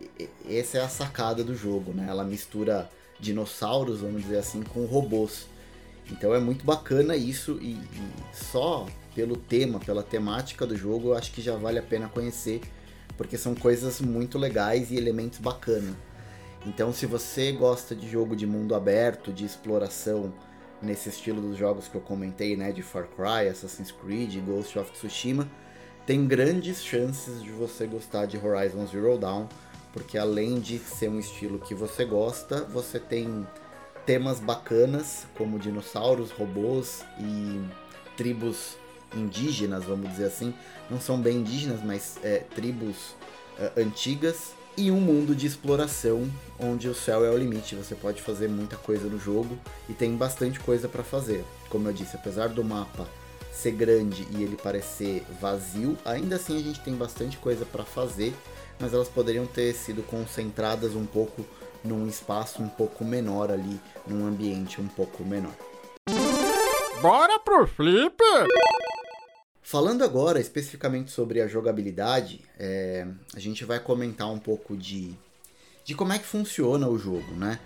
essa 0.47 0.79
é 0.79 0.81
a 0.81 0.89
sacada 0.89 1.43
do 1.43 1.55
jogo, 1.55 1.93
né? 1.93 2.07
Ela 2.09 2.23
mistura 2.23 2.89
dinossauros, 3.19 4.01
vamos 4.01 4.23
dizer 4.23 4.39
assim, 4.39 4.61
com 4.63 4.85
robôs. 4.85 5.47
Então 6.11 6.33
é 6.33 6.39
muito 6.39 6.65
bacana 6.65 7.15
isso 7.15 7.59
e, 7.61 7.73
e 7.73 8.13
só 8.33 8.87
pelo 9.13 9.35
tema, 9.35 9.79
pela 9.79 10.01
temática 10.01 10.65
do 10.65 10.75
jogo, 10.75 11.09
eu 11.09 11.13
acho 11.15 11.31
que 11.31 11.41
já 11.41 11.55
vale 11.55 11.77
a 11.77 11.83
pena 11.83 12.07
conhecer 12.07 12.61
porque 13.19 13.37
são 13.37 13.53
coisas 13.53 13.99
muito 13.99 14.37
legais 14.37 14.91
e 14.91 14.95
elementos 14.95 15.39
bacanas. 15.39 15.93
Então, 16.65 16.93
se 16.93 17.05
você 17.05 17.51
gosta 17.51 17.93
de 17.93 18.09
jogo 18.09 18.33
de 18.33 18.47
mundo 18.47 18.73
aberto, 18.73 19.33
de 19.33 19.43
exploração, 19.43 20.33
nesse 20.81 21.09
estilo 21.09 21.41
dos 21.41 21.57
jogos 21.57 21.89
que 21.89 21.95
eu 21.95 22.01
comentei, 22.01 22.55
né, 22.55 22.71
de 22.71 22.81
Far 22.81 23.09
Cry, 23.09 23.49
Assassin's 23.49 23.91
Creed, 23.91 24.37
Ghost 24.45 24.79
of 24.79 24.89
Tsushima, 24.93 25.51
tem 26.05 26.25
grandes 26.25 26.81
chances 26.81 27.43
de 27.43 27.51
você 27.51 27.85
gostar 27.85 28.25
de 28.25 28.37
Horizon 28.37 28.87
Zero 28.87 29.17
Dawn, 29.17 29.49
porque 29.91 30.17
além 30.17 30.57
de 30.61 30.79
ser 30.79 31.09
um 31.09 31.19
estilo 31.19 31.59
que 31.59 31.75
você 31.75 32.05
gosta, 32.05 32.63
você 32.63 33.01
tem 33.01 33.45
temas 34.05 34.39
bacanas 34.39 35.27
como 35.37 35.59
dinossauros, 35.59 36.31
robôs 36.31 37.03
e 37.19 37.59
tribos 38.15 38.77
indígenas, 39.15 39.85
vamos 39.85 40.09
dizer 40.09 40.25
assim, 40.25 40.53
não 40.89 40.99
são 40.99 41.19
bem 41.19 41.37
indígenas, 41.37 41.81
mas 41.83 42.17
é, 42.23 42.43
tribos 42.55 43.15
é, 43.57 43.81
antigas, 43.81 44.53
e 44.79 44.89
um 44.91 45.01
mundo 45.01 45.35
de 45.35 45.45
exploração 45.45 46.29
onde 46.57 46.87
o 46.87 46.95
céu 46.95 47.25
é 47.25 47.29
o 47.29 47.37
limite. 47.37 47.75
Você 47.75 47.95
pode 47.95 48.21
fazer 48.21 48.47
muita 48.47 48.77
coisa 48.77 49.09
no 49.09 49.19
jogo 49.19 49.59
e 49.89 49.93
tem 49.93 50.15
bastante 50.15 50.57
coisa 50.57 50.87
para 50.87 51.03
fazer. 51.03 51.43
Como 51.69 51.89
eu 51.89 51.93
disse, 51.93 52.15
apesar 52.15 52.47
do 52.47 52.63
mapa 52.63 53.05
ser 53.51 53.71
grande 53.71 54.25
e 54.31 54.41
ele 54.41 54.55
parecer 54.55 55.25
vazio, 55.41 55.97
ainda 56.05 56.37
assim 56.37 56.57
a 56.57 56.61
gente 56.61 56.79
tem 56.79 56.95
bastante 56.95 57.37
coisa 57.37 57.65
para 57.65 57.83
fazer, 57.83 58.33
mas 58.79 58.93
elas 58.93 59.09
poderiam 59.09 59.45
ter 59.45 59.73
sido 59.73 60.01
concentradas 60.01 60.95
um 60.95 61.05
pouco 61.05 61.45
num 61.83 62.07
espaço 62.07 62.63
um 62.63 62.69
pouco 62.69 63.03
menor 63.03 63.51
ali, 63.51 63.81
num 64.07 64.25
ambiente 64.25 64.79
um 64.79 64.87
pouco 64.87 65.25
menor. 65.25 65.53
Bora 67.01 67.37
pro 67.39 67.67
flip! 67.67 68.15
Falando 69.69 70.03
agora 70.03 70.39
especificamente 70.39 71.11
sobre 71.11 71.39
a 71.39 71.47
jogabilidade, 71.47 72.41
é, 72.57 73.05
a 73.35 73.39
gente 73.39 73.63
vai 73.63 73.79
comentar 73.79 74.27
um 74.27 74.39
pouco 74.39 74.75
de, 74.75 75.13
de 75.85 75.93
como 75.93 76.11
é 76.11 76.17
que 76.17 76.25
funciona 76.25 76.87
o 76.87 76.97
jogo, 76.97 77.31
né? 77.35 77.59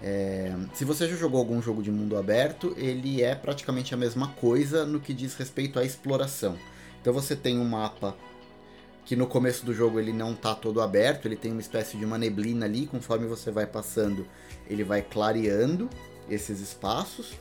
É, 0.00 0.54
se 0.72 0.84
você 0.84 1.08
já 1.08 1.16
jogou 1.16 1.40
algum 1.40 1.60
jogo 1.60 1.82
de 1.82 1.90
mundo 1.90 2.16
aberto, 2.16 2.72
ele 2.76 3.24
é 3.24 3.34
praticamente 3.34 3.92
a 3.92 3.96
mesma 3.96 4.28
coisa 4.34 4.86
no 4.86 5.00
que 5.00 5.12
diz 5.12 5.34
respeito 5.34 5.80
à 5.80 5.84
exploração. 5.84 6.56
Então 7.00 7.12
você 7.12 7.34
tem 7.34 7.58
um 7.58 7.64
mapa 7.64 8.16
que 9.04 9.16
no 9.16 9.26
começo 9.26 9.66
do 9.66 9.74
jogo 9.74 9.98
ele 9.98 10.12
não 10.12 10.36
tá 10.36 10.54
todo 10.54 10.80
aberto, 10.80 11.26
ele 11.26 11.34
tem 11.34 11.50
uma 11.50 11.60
espécie 11.60 11.96
de 11.96 12.04
uma 12.04 12.18
neblina 12.18 12.66
ali, 12.66 12.86
conforme 12.86 13.26
você 13.26 13.50
vai 13.50 13.66
passando, 13.66 14.24
ele 14.70 14.84
vai 14.84 15.02
clareando 15.02 15.90
esses 16.30 16.60
espaços. 16.60 17.32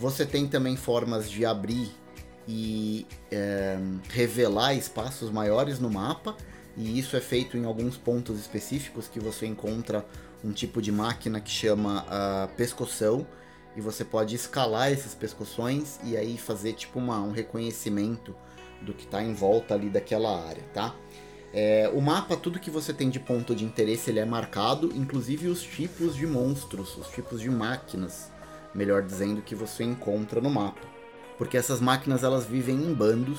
Você 0.00 0.26
tem 0.26 0.48
também 0.48 0.74
formas 0.74 1.30
de 1.30 1.46
abrir 1.46 2.01
e 2.46 3.06
é, 3.30 3.78
revelar 4.08 4.74
espaços 4.74 5.30
maiores 5.30 5.78
no 5.78 5.90
mapa, 5.90 6.36
e 6.76 6.98
isso 6.98 7.16
é 7.16 7.20
feito 7.20 7.56
em 7.56 7.64
alguns 7.64 7.96
pontos 7.96 8.38
específicos 8.38 9.08
que 9.08 9.20
você 9.20 9.46
encontra 9.46 10.06
um 10.44 10.52
tipo 10.52 10.82
de 10.82 10.90
máquina 10.90 11.40
que 11.40 11.50
chama 11.50 12.04
uh, 12.04 12.48
pescoção, 12.56 13.26
e 13.76 13.80
você 13.80 14.04
pode 14.04 14.34
escalar 14.34 14.92
esses 14.92 15.14
pescoções 15.14 15.98
e 16.04 16.16
aí 16.16 16.36
fazer 16.36 16.74
tipo 16.74 16.98
uma, 16.98 17.20
um 17.20 17.30
reconhecimento 17.30 18.34
do 18.82 18.92
que 18.92 19.04
está 19.04 19.22
em 19.22 19.32
volta 19.32 19.74
ali 19.74 19.88
daquela 19.88 20.46
área, 20.46 20.62
tá? 20.74 20.94
É, 21.54 21.90
o 21.92 22.00
mapa, 22.00 22.36
tudo 22.36 22.58
que 22.58 22.70
você 22.70 22.92
tem 22.92 23.10
de 23.10 23.20
ponto 23.20 23.54
de 23.54 23.64
interesse, 23.64 24.10
ele 24.10 24.18
é 24.18 24.24
marcado, 24.24 24.90
inclusive 24.94 25.48
os 25.48 25.62
tipos 25.62 26.16
de 26.16 26.26
monstros, 26.26 26.96
os 26.96 27.08
tipos 27.08 27.40
de 27.40 27.50
máquinas, 27.50 28.30
melhor 28.74 29.02
dizendo, 29.02 29.42
que 29.42 29.54
você 29.54 29.84
encontra 29.84 30.40
no 30.40 30.50
mapa. 30.50 30.91
Porque 31.38 31.56
essas 31.56 31.80
máquinas 31.80 32.22
elas 32.22 32.44
vivem 32.44 32.76
em 32.76 32.92
bandos, 32.92 33.38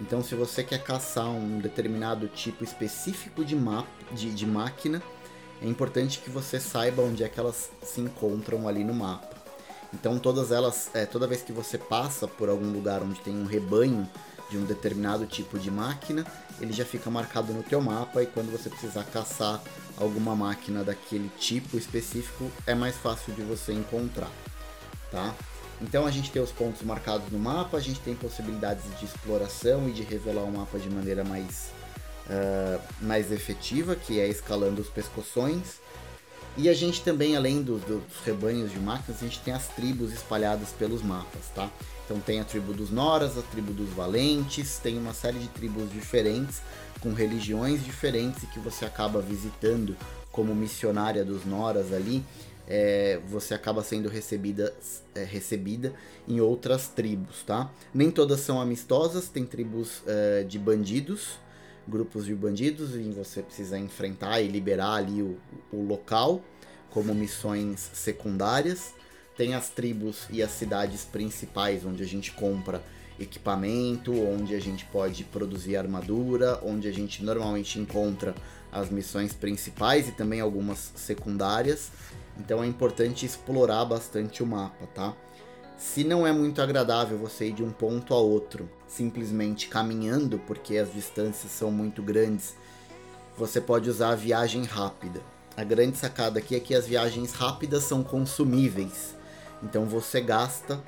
então 0.00 0.22
se 0.22 0.34
você 0.34 0.62
quer 0.62 0.82
caçar 0.82 1.28
um 1.28 1.58
determinado 1.58 2.28
tipo 2.28 2.64
específico 2.64 3.44
de, 3.44 3.54
mapa, 3.54 3.88
de, 4.12 4.32
de 4.32 4.46
máquina, 4.46 5.02
é 5.62 5.66
importante 5.66 6.18
que 6.18 6.30
você 6.30 6.60
saiba 6.60 7.02
onde 7.02 7.24
é 7.24 7.28
que 7.28 7.40
elas 7.40 7.70
se 7.82 8.00
encontram 8.00 8.68
ali 8.68 8.84
no 8.84 8.94
mapa. 8.94 9.36
Então 9.94 10.18
todas 10.18 10.50
elas, 10.50 10.90
é, 10.92 11.06
toda 11.06 11.26
vez 11.26 11.42
que 11.42 11.52
você 11.52 11.78
passa 11.78 12.26
por 12.26 12.48
algum 12.48 12.70
lugar 12.72 13.02
onde 13.02 13.20
tem 13.20 13.36
um 13.36 13.46
rebanho 13.46 14.08
de 14.50 14.58
um 14.58 14.64
determinado 14.64 15.26
tipo 15.26 15.58
de 15.58 15.70
máquina, 15.70 16.26
ele 16.60 16.72
já 16.72 16.84
fica 16.84 17.10
marcado 17.10 17.52
no 17.52 17.62
teu 17.62 17.80
mapa 17.80 18.22
e 18.22 18.26
quando 18.26 18.50
você 18.50 18.68
precisar 18.68 19.04
caçar 19.04 19.60
alguma 19.96 20.36
máquina 20.36 20.84
daquele 20.84 21.30
tipo 21.38 21.76
específico, 21.76 22.50
é 22.66 22.74
mais 22.74 22.96
fácil 22.96 23.32
de 23.34 23.42
você 23.42 23.72
encontrar, 23.72 24.30
tá? 25.10 25.34
Então 25.80 26.06
a 26.06 26.10
gente 26.10 26.30
tem 26.30 26.40
os 26.40 26.50
pontos 26.50 26.82
marcados 26.82 27.30
no 27.30 27.38
mapa, 27.38 27.76
a 27.76 27.80
gente 27.80 28.00
tem 28.00 28.14
possibilidades 28.14 28.84
de 28.98 29.04
exploração 29.04 29.88
e 29.88 29.92
de 29.92 30.02
revelar 30.02 30.42
o 30.42 30.50
mapa 30.50 30.78
de 30.78 30.88
maneira 30.88 31.22
mais, 31.22 31.70
uh, 32.26 32.80
mais 33.00 33.30
efetiva, 33.30 33.94
que 33.94 34.18
é 34.18 34.26
escalando 34.26 34.80
os 34.80 34.88
pescoções. 34.88 35.80
E 36.58 36.70
a 36.70 36.74
gente 36.74 37.02
também, 37.02 37.36
além 37.36 37.62
do, 37.62 37.78
dos 37.78 38.24
rebanhos 38.24 38.72
de 38.72 38.78
máquinas, 38.78 39.20
a 39.20 39.24
gente 39.26 39.40
tem 39.40 39.52
as 39.52 39.68
tribos 39.68 40.10
espalhadas 40.12 40.70
pelos 40.70 41.02
mapas, 41.02 41.48
tá? 41.54 41.70
Então 42.06 42.18
tem 42.18 42.40
a 42.40 42.44
tribo 42.44 42.72
dos 42.72 42.90
Noras, 42.90 43.36
a 43.36 43.42
tribo 43.42 43.74
dos 43.74 43.90
Valentes, 43.90 44.78
tem 44.78 44.96
uma 44.96 45.12
série 45.12 45.38
de 45.38 45.48
tribos 45.48 45.92
diferentes, 45.92 46.62
com 47.00 47.12
religiões 47.12 47.84
diferentes 47.84 48.44
e 48.44 48.46
que 48.46 48.58
você 48.58 48.86
acaba 48.86 49.20
visitando 49.20 49.94
como 50.32 50.54
missionária 50.54 51.24
dos 51.24 51.44
Noras 51.44 51.92
ali. 51.92 52.24
É, 52.68 53.20
você 53.28 53.54
acaba 53.54 53.82
sendo 53.82 54.08
recebida, 54.08 54.74
é, 55.14 55.22
recebida 55.22 55.94
em 56.26 56.40
outras 56.40 56.88
tribos, 56.88 57.42
tá? 57.44 57.70
Nem 57.94 58.10
todas 58.10 58.40
são 58.40 58.60
amistosas, 58.60 59.28
tem 59.28 59.44
tribos 59.44 60.02
é, 60.06 60.42
de 60.42 60.58
bandidos, 60.58 61.38
grupos 61.86 62.26
de 62.26 62.34
bandidos, 62.34 62.96
e 62.96 63.12
você 63.12 63.42
precisa 63.42 63.78
enfrentar 63.78 64.40
e 64.40 64.48
liberar 64.48 64.94
ali 64.94 65.22
o, 65.22 65.38
o 65.72 65.82
local 65.82 66.42
como 66.90 67.14
missões 67.14 67.90
secundárias. 67.92 68.94
Tem 69.36 69.54
as 69.54 69.68
tribos 69.68 70.26
e 70.30 70.42
as 70.42 70.50
cidades 70.50 71.04
principais 71.04 71.84
onde 71.84 72.02
a 72.02 72.06
gente 72.06 72.32
compra 72.32 72.82
equipamento, 73.18 74.12
onde 74.12 74.54
a 74.54 74.60
gente 74.60 74.84
pode 74.86 75.24
produzir 75.24 75.76
armadura, 75.76 76.60
onde 76.62 76.88
a 76.88 76.92
gente 76.92 77.22
normalmente 77.22 77.78
encontra 77.78 78.34
as 78.72 78.90
missões 78.90 79.32
principais 79.32 80.08
e 80.08 80.12
também 80.12 80.40
algumas 80.40 80.92
secundárias. 80.94 81.90
Então 82.38 82.62
é 82.62 82.66
importante 82.66 83.24
explorar 83.24 83.84
bastante 83.84 84.42
o 84.42 84.46
mapa, 84.46 84.86
tá? 84.94 85.14
Se 85.76 86.04
não 86.04 86.26
é 86.26 86.32
muito 86.32 86.62
agradável 86.62 87.18
você 87.18 87.48
ir 87.48 87.52
de 87.52 87.62
um 87.62 87.70
ponto 87.70 88.14
a 88.14 88.18
outro 88.18 88.68
simplesmente 88.86 89.68
caminhando, 89.68 90.38
porque 90.46 90.78
as 90.78 90.92
distâncias 90.92 91.52
são 91.52 91.70
muito 91.70 92.02
grandes, 92.02 92.54
você 93.36 93.60
pode 93.60 93.90
usar 93.90 94.10
a 94.10 94.14
viagem 94.14 94.64
rápida. 94.64 95.20
A 95.56 95.64
grande 95.64 95.96
sacada 95.98 96.38
aqui 96.38 96.54
é 96.54 96.60
que 96.60 96.74
as 96.74 96.86
viagens 96.86 97.32
rápidas 97.32 97.82
são 97.84 98.02
consumíveis. 98.02 99.14
Então 99.62 99.84
você 99.86 100.20
gasta 100.20 100.82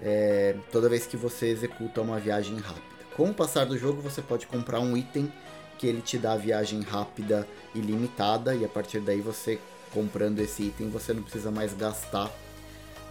é, 0.00 0.56
toda 0.72 0.88
vez 0.88 1.06
que 1.06 1.16
você 1.16 1.46
executa 1.46 2.00
uma 2.00 2.18
viagem 2.18 2.56
rápida. 2.56 2.96
Com 3.16 3.30
o 3.30 3.34
passar 3.34 3.64
do 3.64 3.78
jogo, 3.78 4.02
você 4.02 4.20
pode 4.20 4.46
comprar 4.46 4.80
um 4.80 4.96
item 4.96 5.32
que 5.78 5.86
ele 5.86 6.00
te 6.00 6.18
dá 6.18 6.32
a 6.32 6.36
viagem 6.36 6.80
rápida 6.80 7.46
ilimitada 7.74 8.54
e 8.54 8.64
a 8.64 8.68
partir 8.68 9.00
daí 9.00 9.20
você 9.20 9.58
comprando 9.96 10.40
esse 10.40 10.64
item 10.64 10.90
você 10.90 11.14
não 11.14 11.22
precisa 11.22 11.50
mais 11.50 11.72
gastar 11.72 12.30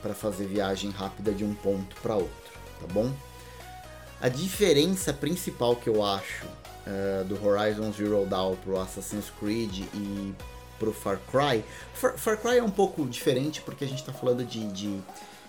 para 0.03 0.13
fazer 0.13 0.45
viagem 0.45 0.91
rápida 0.91 1.31
de 1.31 1.43
um 1.43 1.55
ponto 1.55 1.95
para 1.99 2.13
outro, 2.13 2.53
tá 2.79 2.85
bom? 2.93 3.11
A 4.21 4.29
diferença 4.29 5.11
principal 5.11 5.75
que 5.75 5.89
eu 5.89 6.05
acho 6.05 6.45
uh, 6.45 7.25
do 7.25 7.43
Horizon 7.43 7.91
Zero 7.91 8.23
Dawn 8.27 8.55
pro 8.57 8.79
Assassin's 8.79 9.31
Creed 9.39 9.79
e 9.95 10.35
pro 10.77 10.93
Far 10.93 11.19
Cry. 11.31 11.63
Far, 11.95 12.15
Far 12.19 12.37
Cry 12.37 12.59
é 12.59 12.63
um 12.63 12.69
pouco 12.69 13.03
diferente 13.07 13.61
porque 13.61 13.83
a 13.83 13.87
gente 13.87 14.01
está 14.01 14.13
falando 14.13 14.45
de, 14.45 14.67
de, 14.67 14.99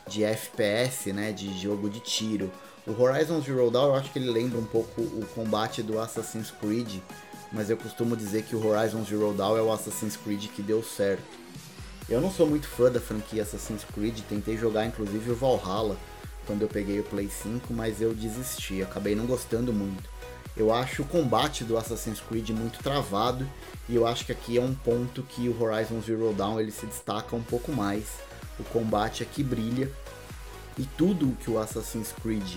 de, 0.08 0.24
FPS, 0.24 1.12
né, 1.12 1.32
de 1.32 1.58
jogo 1.60 1.90
de 1.90 2.00
tiro. 2.00 2.50
O 2.86 2.98
Horizon 2.98 3.42
Zero 3.42 3.70
Dawn 3.70 3.88
eu 3.88 3.94
acho 3.96 4.10
que 4.10 4.18
ele 4.18 4.30
lembra 4.30 4.58
um 4.58 4.64
pouco 4.64 5.02
o 5.02 5.26
combate 5.34 5.82
do 5.82 6.00
Assassin's 6.00 6.50
Creed, 6.50 7.00
mas 7.52 7.70
eu 7.70 7.76
costumo 7.76 8.16
dizer 8.16 8.42
que 8.42 8.56
o 8.56 8.66
Horizon 8.66 9.04
Zero 9.04 9.32
Dawn 9.32 9.56
é 9.56 9.62
o 9.62 9.72
Assassin's 9.72 10.16
Creed 10.16 10.46
que 10.48 10.62
deu 10.62 10.82
certo. 10.82 11.22
Eu 12.08 12.20
não 12.20 12.30
sou 12.30 12.46
muito 12.46 12.68
fã 12.68 12.90
da 12.90 13.00
franquia 13.00 13.42
Assassin's 13.42 13.84
Creed, 13.84 14.20
tentei 14.28 14.56
jogar 14.56 14.86
inclusive 14.86 15.30
o 15.30 15.34
Valhalla 15.34 15.96
quando 16.46 16.62
eu 16.62 16.68
peguei 16.68 17.00
o 17.00 17.04
Play 17.04 17.28
5, 17.28 17.74
mas 17.74 18.00
eu 18.00 18.14
desisti, 18.14 18.82
acabei 18.82 19.16
não 19.16 19.26
gostando 19.26 19.72
muito. 19.72 20.08
Eu 20.56 20.72
acho 20.72 21.02
o 21.02 21.06
combate 21.06 21.64
do 21.64 21.76
Assassin's 21.76 22.20
Creed 22.20 22.50
muito 22.50 22.78
travado 22.78 23.46
e 23.88 23.94
eu 23.94 24.06
acho 24.06 24.24
que 24.24 24.32
aqui 24.32 24.56
é 24.56 24.60
um 24.60 24.74
ponto 24.74 25.22
que 25.22 25.48
o 25.48 25.62
Horizon 25.62 26.00
Zero 26.00 26.32
Dawn 26.32 26.60
ele 26.60 26.70
se 26.70 26.86
destaca 26.86 27.36
um 27.36 27.42
pouco 27.42 27.72
mais. 27.72 28.04
O 28.58 28.64
combate 28.64 29.22
aqui 29.22 29.42
brilha 29.42 29.90
e 30.78 30.84
tudo 30.96 31.36
que 31.42 31.50
o 31.50 31.58
Assassin's 31.58 32.14
Creed 32.22 32.56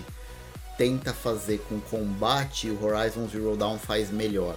tenta 0.78 1.12
fazer 1.12 1.58
com 1.68 1.74
o 1.74 1.80
combate, 1.82 2.70
o 2.70 2.82
Horizon 2.82 3.28
Zero 3.28 3.54
Dawn 3.54 3.78
faz 3.78 4.10
melhor. 4.10 4.56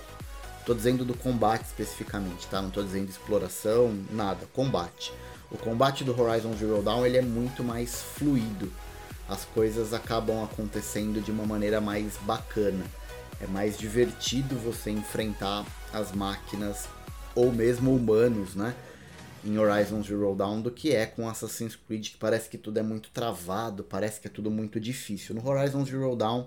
Tô 0.65 0.73
dizendo 0.73 1.03
do 1.03 1.13
combate 1.13 1.65
especificamente, 1.65 2.47
tá? 2.47 2.61
Não 2.61 2.69
tô 2.69 2.81
dizendo 2.81 3.09
exploração, 3.09 3.93
nada, 4.09 4.45
combate. 4.53 5.11
O 5.51 5.57
combate 5.57 6.05
do 6.05 6.19
Horizon 6.19 6.55
Zero 6.55 6.81
Dawn 6.81 7.05
ele 7.05 7.17
é 7.17 7.21
muito 7.21 7.63
mais 7.63 8.01
fluido. 8.01 8.71
As 9.27 9.43
coisas 9.43 9.93
acabam 9.93 10.41
acontecendo 10.41 11.21
de 11.21 11.31
uma 11.31 11.45
maneira 11.45 11.81
mais 11.81 12.15
bacana. 12.21 12.85
É 13.41 13.47
mais 13.47 13.77
divertido 13.77 14.55
você 14.55 14.89
enfrentar 14.89 15.65
as 15.91 16.13
máquinas 16.13 16.87
ou 17.35 17.51
mesmo 17.51 17.93
humanos, 17.93 18.55
né? 18.55 18.73
Em 19.43 19.57
Horizon 19.57 20.01
Zero 20.01 20.33
Dawn 20.33 20.61
do 20.61 20.71
que 20.71 20.95
é 20.95 21.05
com 21.05 21.27
Assassin's 21.27 21.75
Creed, 21.75 22.11
que 22.11 22.17
parece 22.17 22.49
que 22.49 22.57
tudo 22.57 22.79
é 22.79 22.83
muito 22.83 23.09
travado, 23.09 23.83
parece 23.83 24.21
que 24.21 24.27
é 24.27 24.31
tudo 24.31 24.49
muito 24.49 24.79
difícil. 24.79 25.35
No 25.35 25.45
Horizon 25.45 25.83
Zero 25.83 26.15
Dawn 26.15 26.45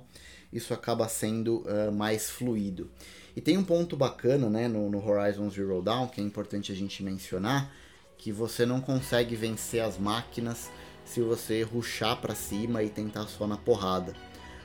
isso 0.50 0.72
acaba 0.72 1.06
sendo 1.06 1.58
uh, 1.66 1.92
mais 1.92 2.30
fluido. 2.30 2.90
E 3.36 3.40
tem 3.42 3.58
um 3.58 3.64
ponto 3.64 3.94
bacana 3.98 4.48
né, 4.48 4.66
no, 4.66 4.88
no 4.88 5.06
Horizon 5.06 5.50
Zero 5.50 5.82
Dawn 5.82 6.08
que 6.08 6.22
é 6.22 6.24
importante 6.24 6.72
a 6.72 6.74
gente 6.74 7.02
mencionar, 7.02 7.70
que 8.16 8.32
você 8.32 8.64
não 8.64 8.80
consegue 8.80 9.36
vencer 9.36 9.82
as 9.82 9.98
máquinas 9.98 10.70
se 11.04 11.20
você 11.20 11.62
ruxar 11.62 12.18
para 12.20 12.34
cima 12.34 12.82
e 12.82 12.88
tentar 12.88 13.26
só 13.26 13.46
na 13.46 13.58
porrada. 13.58 14.14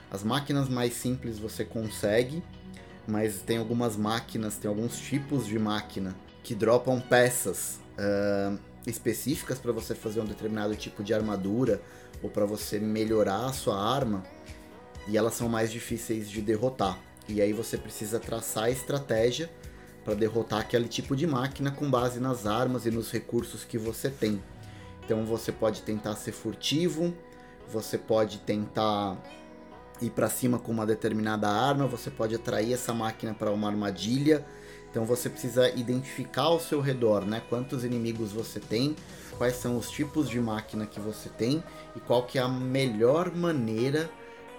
As 0.09 0.23
máquinas 0.23 0.69
mais 0.69 0.93
simples 0.93 1.37
você 1.37 1.65
consegue, 1.65 2.41
mas 3.05 3.41
tem 3.41 3.57
algumas 3.57 3.97
máquinas, 3.97 4.57
tem 4.57 4.69
alguns 4.69 4.97
tipos 4.97 5.45
de 5.45 5.59
máquina 5.59 6.15
que 6.41 6.55
dropam 6.55 6.99
peças 6.99 7.77
uh, 7.97 8.57
específicas 8.87 9.59
para 9.59 9.73
você 9.73 9.93
fazer 9.93 10.21
um 10.21 10.25
determinado 10.25 10.75
tipo 10.77 11.03
de 11.03 11.13
armadura 11.13 11.81
ou 12.23 12.29
para 12.29 12.45
você 12.45 12.79
melhorar 12.79 13.45
a 13.45 13.53
sua 13.53 13.77
arma 13.77 14.23
e 15.07 15.17
elas 15.17 15.33
são 15.33 15.49
mais 15.49 15.71
difíceis 15.71 16.29
de 16.29 16.41
derrotar. 16.41 17.10
E 17.27 17.41
aí 17.41 17.53
você 17.53 17.77
precisa 17.77 18.19
traçar 18.19 18.65
a 18.65 18.69
estratégia 18.69 19.49
para 20.03 20.15
derrotar 20.15 20.59
aquele 20.59 20.87
tipo 20.87 21.15
de 21.15 21.27
máquina 21.27 21.71
com 21.71 21.89
base 21.89 22.19
nas 22.19 22.45
armas 22.45 22.85
e 22.85 22.91
nos 22.91 23.11
recursos 23.11 23.63
que 23.63 23.77
você 23.77 24.09
tem. 24.09 24.41
Então 25.03 25.25
você 25.25 25.51
pode 25.51 25.81
tentar 25.81 26.15
ser 26.15 26.31
furtivo, 26.31 27.13
você 27.69 27.97
pode 27.97 28.39
tentar 28.39 29.17
ir 30.01 30.09
para 30.09 30.29
cima 30.29 30.57
com 30.57 30.71
uma 30.71 30.85
determinada 30.85 31.47
arma, 31.47 31.85
você 31.85 32.09
pode 32.09 32.35
atrair 32.35 32.73
essa 32.73 32.93
máquina 32.93 33.33
para 33.33 33.51
uma 33.51 33.67
armadilha. 33.67 34.45
Então 34.89 35.05
você 35.05 35.29
precisa 35.29 35.69
identificar 35.69 36.43
ao 36.43 36.59
seu 36.59 36.81
redor, 36.81 37.25
né? 37.25 37.41
Quantos 37.47 37.85
inimigos 37.85 38.31
você 38.31 38.59
tem, 38.59 38.95
quais 39.37 39.55
são 39.55 39.77
os 39.77 39.89
tipos 39.89 40.29
de 40.29 40.39
máquina 40.39 40.85
que 40.85 40.99
você 40.99 41.29
tem 41.29 41.63
e 41.95 41.99
qual 41.99 42.23
que 42.25 42.37
é 42.37 42.41
a 42.41 42.49
melhor 42.49 43.33
maneira 43.33 44.09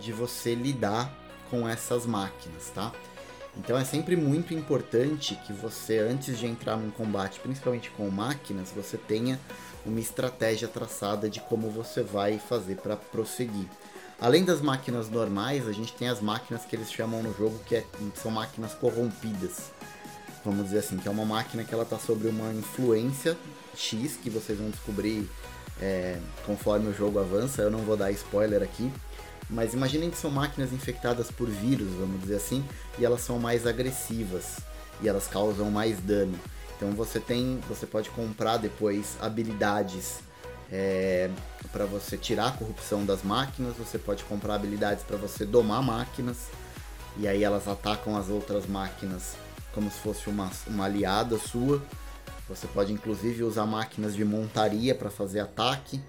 de 0.01 0.13
você 0.13 0.55
lidar 0.55 1.22
com 1.53 1.69
essas 1.69 2.07
máquinas, 2.07 2.71
tá? 2.75 2.91
Então 3.59 3.77
é 3.77 3.85
sempre 3.85 4.17
muito 4.17 4.55
importante 4.55 5.39
que 5.47 5.53
você, 5.53 5.99
antes 5.99 6.39
de 6.39 6.47
entrar 6.47 6.79
num 6.79 6.91
combate, 6.91 7.39
principalmente 7.41 7.91
com 7.91 8.09
máquinas, 8.09 8.73
você 8.75 8.97
tenha 8.97 9.39
uma 9.85 10.01
estratégia 10.01 10.67
traçada 10.67 11.29
de 11.29 11.41
como 11.41 11.69
você 11.69 12.03
vai 12.03 12.39
fazer 12.39 12.77
para 12.77 12.97
prosseguir. 12.97 13.69
Além 14.19 14.45
das 14.45 14.63
máquinas 14.63 15.11
normais, 15.11 15.69
a 15.69 15.73
gente 15.73 15.93
tem 15.93 16.09
as 16.09 16.23
máquinas 16.23 16.65
que 16.65 16.75
eles 16.75 16.91
chamam 16.91 17.23
no 17.23 17.37
jogo 17.37 17.59
que 17.67 17.77
é, 17.77 17.85
são 18.15 18.31
máquinas 18.31 18.73
corrompidas. 18.73 19.73
Vamos 20.43 20.65
dizer 20.67 20.79
assim, 20.79 20.97
que 20.97 21.07
é 21.07 21.11
uma 21.11 21.27
máquina 21.27 21.65
que 21.65 21.75
ela 21.75 21.83
está 21.83 21.99
sobre 21.99 22.29
uma 22.29 22.51
influência 22.55 23.37
X, 23.77 24.17
que 24.17 24.31
vocês 24.31 24.59
vão 24.59 24.71
descobrir 24.71 25.29
é, 25.81 26.19
conforme 26.47 26.89
o 26.89 26.95
jogo 26.95 27.19
avança. 27.19 27.61
Eu 27.61 27.71
não 27.71 27.81
vou 27.81 27.97
dar 27.97 28.11
spoiler 28.13 28.63
aqui, 28.63 28.91
mas 29.53 29.75
imaginem 29.75 30.11
que 30.11 30.17
são 30.17 30.31
máquinas 30.31 30.73
infectadas 30.73 31.31
por 31.31 31.49
vírus, 31.49 31.89
vamos 31.93 32.21
dizer 32.21 32.37
assim, 32.37 32.65
e 32.99 33.05
elas 33.05 33.21
são 33.21 33.39
mais 33.39 33.67
agressivas 33.67 34.57
e 35.01 35.09
elas 35.09 35.27
causam 35.27 35.71
mais 35.71 36.01
dano. 36.01 36.39
Então 36.77 36.91
você 36.93 37.21
tem, 37.21 37.61
você 37.69 37.87
pode 37.87 38.11
comprar 38.11 38.57
depois 38.57 39.17
habilidades 39.21 40.21
é, 40.71 41.31
para 41.71 41.85
você 41.85 42.17
tirar 42.17 42.49
a 42.49 42.51
corrupção 42.53 43.05
das 43.05 43.23
máquinas. 43.23 43.77
Você 43.77 43.99
pode 43.99 44.25
comprar 44.25 44.55
habilidades 44.55 45.05
para 45.05 45.17
você 45.17 45.45
domar 45.45 45.83
máquinas 45.83 46.49
e 47.19 47.29
aí 47.29 47.45
elas 47.45 47.69
atacam 47.69 48.17
as 48.17 48.29
outras 48.29 48.67
máquinas 48.67 49.37
como 49.73 49.91
se 49.91 49.99
fosse 49.99 50.29
uma, 50.29 50.51
uma 50.67 50.87
aliada 50.87 51.39
sua. 51.39 51.83
Você 52.49 52.67
pode 52.67 52.93
inclusive 52.93 53.45
usar 53.45 53.67
máquinas 53.67 54.15
de 54.15 54.25
montaria 54.25 54.95
para 54.95 55.11
fazer 55.11 55.41
ataque. 55.41 56.01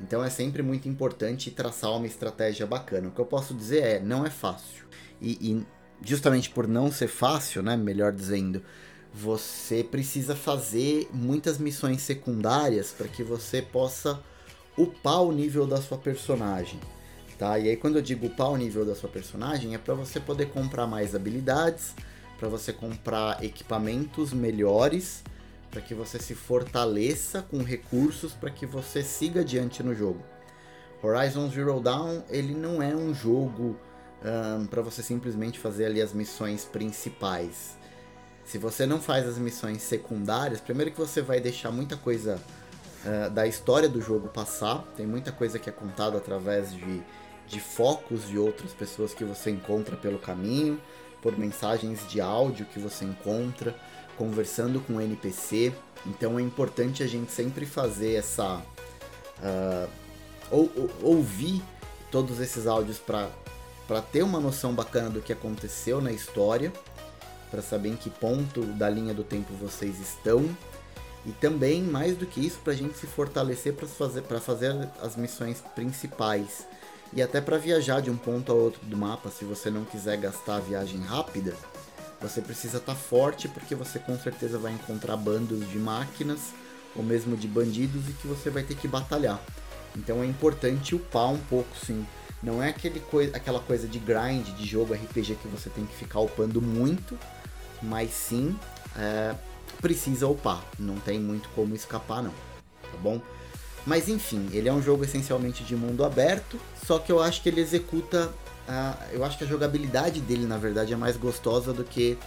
Então 0.00 0.22
é 0.22 0.30
sempre 0.30 0.62
muito 0.62 0.88
importante 0.88 1.50
traçar 1.50 1.92
uma 1.92 2.06
estratégia 2.06 2.66
bacana. 2.66 3.08
O 3.08 3.10
que 3.10 3.20
eu 3.20 3.26
posso 3.26 3.54
dizer 3.54 3.82
é, 3.82 4.00
não 4.00 4.26
é 4.26 4.30
fácil. 4.30 4.84
E, 5.20 5.32
e 5.40 5.66
justamente 6.02 6.50
por 6.50 6.68
não 6.68 6.92
ser 6.92 7.08
fácil, 7.08 7.62
né, 7.62 7.76
melhor 7.76 8.12
dizendo, 8.12 8.62
você 9.12 9.82
precisa 9.82 10.36
fazer 10.36 11.08
muitas 11.12 11.58
missões 11.58 12.02
secundárias 12.02 12.92
para 12.92 13.08
que 13.08 13.22
você 13.22 13.62
possa 13.62 14.20
upar 14.76 15.22
o 15.22 15.32
nível 15.32 15.66
da 15.66 15.80
sua 15.80 15.96
personagem. 15.96 16.78
Tá? 17.38 17.58
E 17.58 17.68
aí 17.68 17.76
quando 17.76 17.96
eu 17.96 18.02
digo 18.02 18.26
upar 18.26 18.50
o 18.50 18.56
nível 18.56 18.84
da 18.84 18.94
sua 18.94 19.08
personagem 19.08 19.74
é 19.74 19.78
para 19.78 19.94
você 19.94 20.20
poder 20.20 20.50
comprar 20.50 20.86
mais 20.86 21.14
habilidades, 21.14 21.94
para 22.38 22.48
você 22.48 22.72
comprar 22.72 23.42
equipamentos 23.42 24.32
melhores 24.32 25.22
para 25.70 25.80
que 25.80 25.94
você 25.94 26.18
se 26.18 26.34
fortaleça 26.34 27.42
com 27.42 27.62
recursos 27.62 28.32
para 28.32 28.50
que 28.50 28.66
você 28.66 29.02
siga 29.02 29.40
adiante 29.40 29.82
no 29.82 29.94
jogo. 29.94 30.22
Horizon 31.02 31.50
Zero 31.50 31.80
Dawn 31.80 32.22
ele 32.28 32.54
não 32.54 32.82
é 32.82 32.94
um 32.94 33.14
jogo 33.14 33.76
um, 34.24 34.66
para 34.66 34.82
você 34.82 35.02
simplesmente 35.02 35.58
fazer 35.58 35.86
ali 35.86 36.00
as 36.00 36.12
missões 36.12 36.64
principais. 36.64 37.76
Se 38.44 38.58
você 38.58 38.86
não 38.86 39.00
faz 39.00 39.26
as 39.26 39.38
missões 39.38 39.82
secundárias, 39.82 40.60
primeiro 40.60 40.92
que 40.92 40.98
você 40.98 41.20
vai 41.20 41.40
deixar 41.40 41.70
muita 41.70 41.96
coisa 41.96 42.40
uh, 43.04 43.30
da 43.30 43.46
história 43.46 43.88
do 43.88 44.00
jogo 44.00 44.28
passar, 44.28 44.84
tem 44.96 45.06
muita 45.06 45.32
coisa 45.32 45.58
que 45.58 45.68
é 45.68 45.72
contada 45.72 46.16
através 46.16 46.72
de, 46.72 47.02
de 47.46 47.60
focos 47.60 48.28
de 48.28 48.38
outras 48.38 48.72
pessoas 48.72 49.12
que 49.12 49.24
você 49.24 49.50
encontra 49.50 49.96
pelo 49.96 50.18
caminho, 50.18 50.80
por 51.20 51.36
mensagens 51.36 52.06
de 52.08 52.20
áudio 52.20 52.66
que 52.66 52.78
você 52.78 53.04
encontra 53.04 53.74
conversando 54.16 54.80
com 54.80 54.94
o 54.94 55.00
NPC. 55.00 55.72
Então 56.06 56.38
é 56.38 56.42
importante 56.42 57.02
a 57.02 57.06
gente 57.06 57.32
sempre 57.32 57.66
fazer 57.66 58.14
essa. 58.14 58.62
Uh, 59.38 59.88
ou, 60.50 60.70
ou, 60.76 61.16
ouvir 61.16 61.62
todos 62.10 62.40
esses 62.40 62.66
áudios 62.66 62.98
para 62.98 64.00
ter 64.12 64.22
uma 64.22 64.40
noção 64.40 64.72
bacana 64.72 65.10
do 65.10 65.20
que 65.20 65.32
aconteceu 65.32 66.00
na 66.00 66.12
história, 66.12 66.72
para 67.50 67.60
saber 67.60 67.90
em 67.90 67.96
que 67.96 68.08
ponto 68.08 68.62
da 68.62 68.88
linha 68.88 69.12
do 69.12 69.24
tempo 69.24 69.52
vocês 69.54 70.00
estão. 70.00 70.48
E 71.24 71.32
também, 71.32 71.82
mais 71.82 72.16
do 72.16 72.24
que 72.24 72.46
isso, 72.46 72.60
para 72.62 72.72
a 72.72 72.76
gente 72.76 72.96
se 72.96 73.06
fortalecer 73.06 73.74
para 73.74 73.88
fazer, 73.88 74.22
fazer 74.22 74.88
as 75.02 75.16
missões 75.16 75.60
principais. 75.74 76.66
E 77.12 77.20
até 77.20 77.40
para 77.40 77.58
viajar 77.58 78.00
de 78.00 78.10
um 78.10 78.16
ponto 78.16 78.52
a 78.52 78.54
outro 78.54 78.80
do 78.84 78.96
mapa, 78.96 79.28
se 79.30 79.44
você 79.44 79.68
não 79.68 79.84
quiser 79.84 80.16
gastar 80.18 80.56
a 80.56 80.60
viagem 80.60 81.00
rápida, 81.00 81.54
você 82.20 82.40
precisa 82.40 82.78
estar 82.78 82.94
tá 82.94 82.98
forte 82.98 83.48
porque 83.48 83.74
você 83.74 83.98
com 83.98 84.18
certeza 84.18 84.58
vai 84.58 84.72
encontrar 84.72 85.16
bandos 85.16 85.68
de 85.70 85.78
máquinas 85.78 86.52
ou 86.94 87.02
mesmo 87.02 87.36
de 87.36 87.46
bandidos 87.46 88.08
e 88.08 88.12
que 88.12 88.26
você 88.26 88.50
vai 88.50 88.62
ter 88.62 88.74
que 88.76 88.88
batalhar. 88.88 89.40
Então 89.96 90.22
é 90.22 90.26
importante 90.26 90.94
upar 90.94 91.30
um 91.30 91.38
pouco, 91.38 91.76
sim. 91.84 92.06
Não 92.42 92.62
é 92.62 92.68
aquele 92.68 93.00
coi 93.00 93.30
aquela 93.32 93.60
coisa 93.60 93.88
de 93.88 93.98
grind 93.98 94.46
de 94.56 94.66
jogo 94.66 94.94
RPG 94.94 95.36
que 95.36 95.48
você 95.48 95.70
tem 95.70 95.86
que 95.86 95.94
ficar 95.94 96.20
upando 96.20 96.60
muito, 96.60 97.18
mas 97.82 98.10
sim 98.10 98.58
é, 98.96 99.34
precisa 99.80 100.26
upar. 100.26 100.64
Não 100.78 100.96
tem 100.96 101.18
muito 101.18 101.48
como 101.50 101.74
escapar, 101.74 102.22
não. 102.22 102.32
Tá 102.82 102.98
bom? 103.02 103.20
Mas 103.86 104.08
enfim, 104.08 104.48
ele 104.52 104.68
é 104.68 104.72
um 104.72 104.82
jogo 104.82 105.04
essencialmente 105.04 105.62
de 105.62 105.76
mundo 105.76 106.04
aberto, 106.04 106.58
só 106.84 106.98
que 106.98 107.10
eu 107.12 107.22
acho 107.22 107.40
que 107.40 107.48
ele 107.48 107.60
executa 107.60 108.32
Uh, 108.68 109.14
eu 109.14 109.24
acho 109.24 109.38
que 109.38 109.44
a 109.44 109.46
jogabilidade 109.46 110.20
dele, 110.20 110.44
na 110.46 110.58
verdade, 110.58 110.92
é 110.92 110.96
mais 110.96 111.16
gostosa 111.16 111.72
do 111.72 111.84
que 111.84 112.18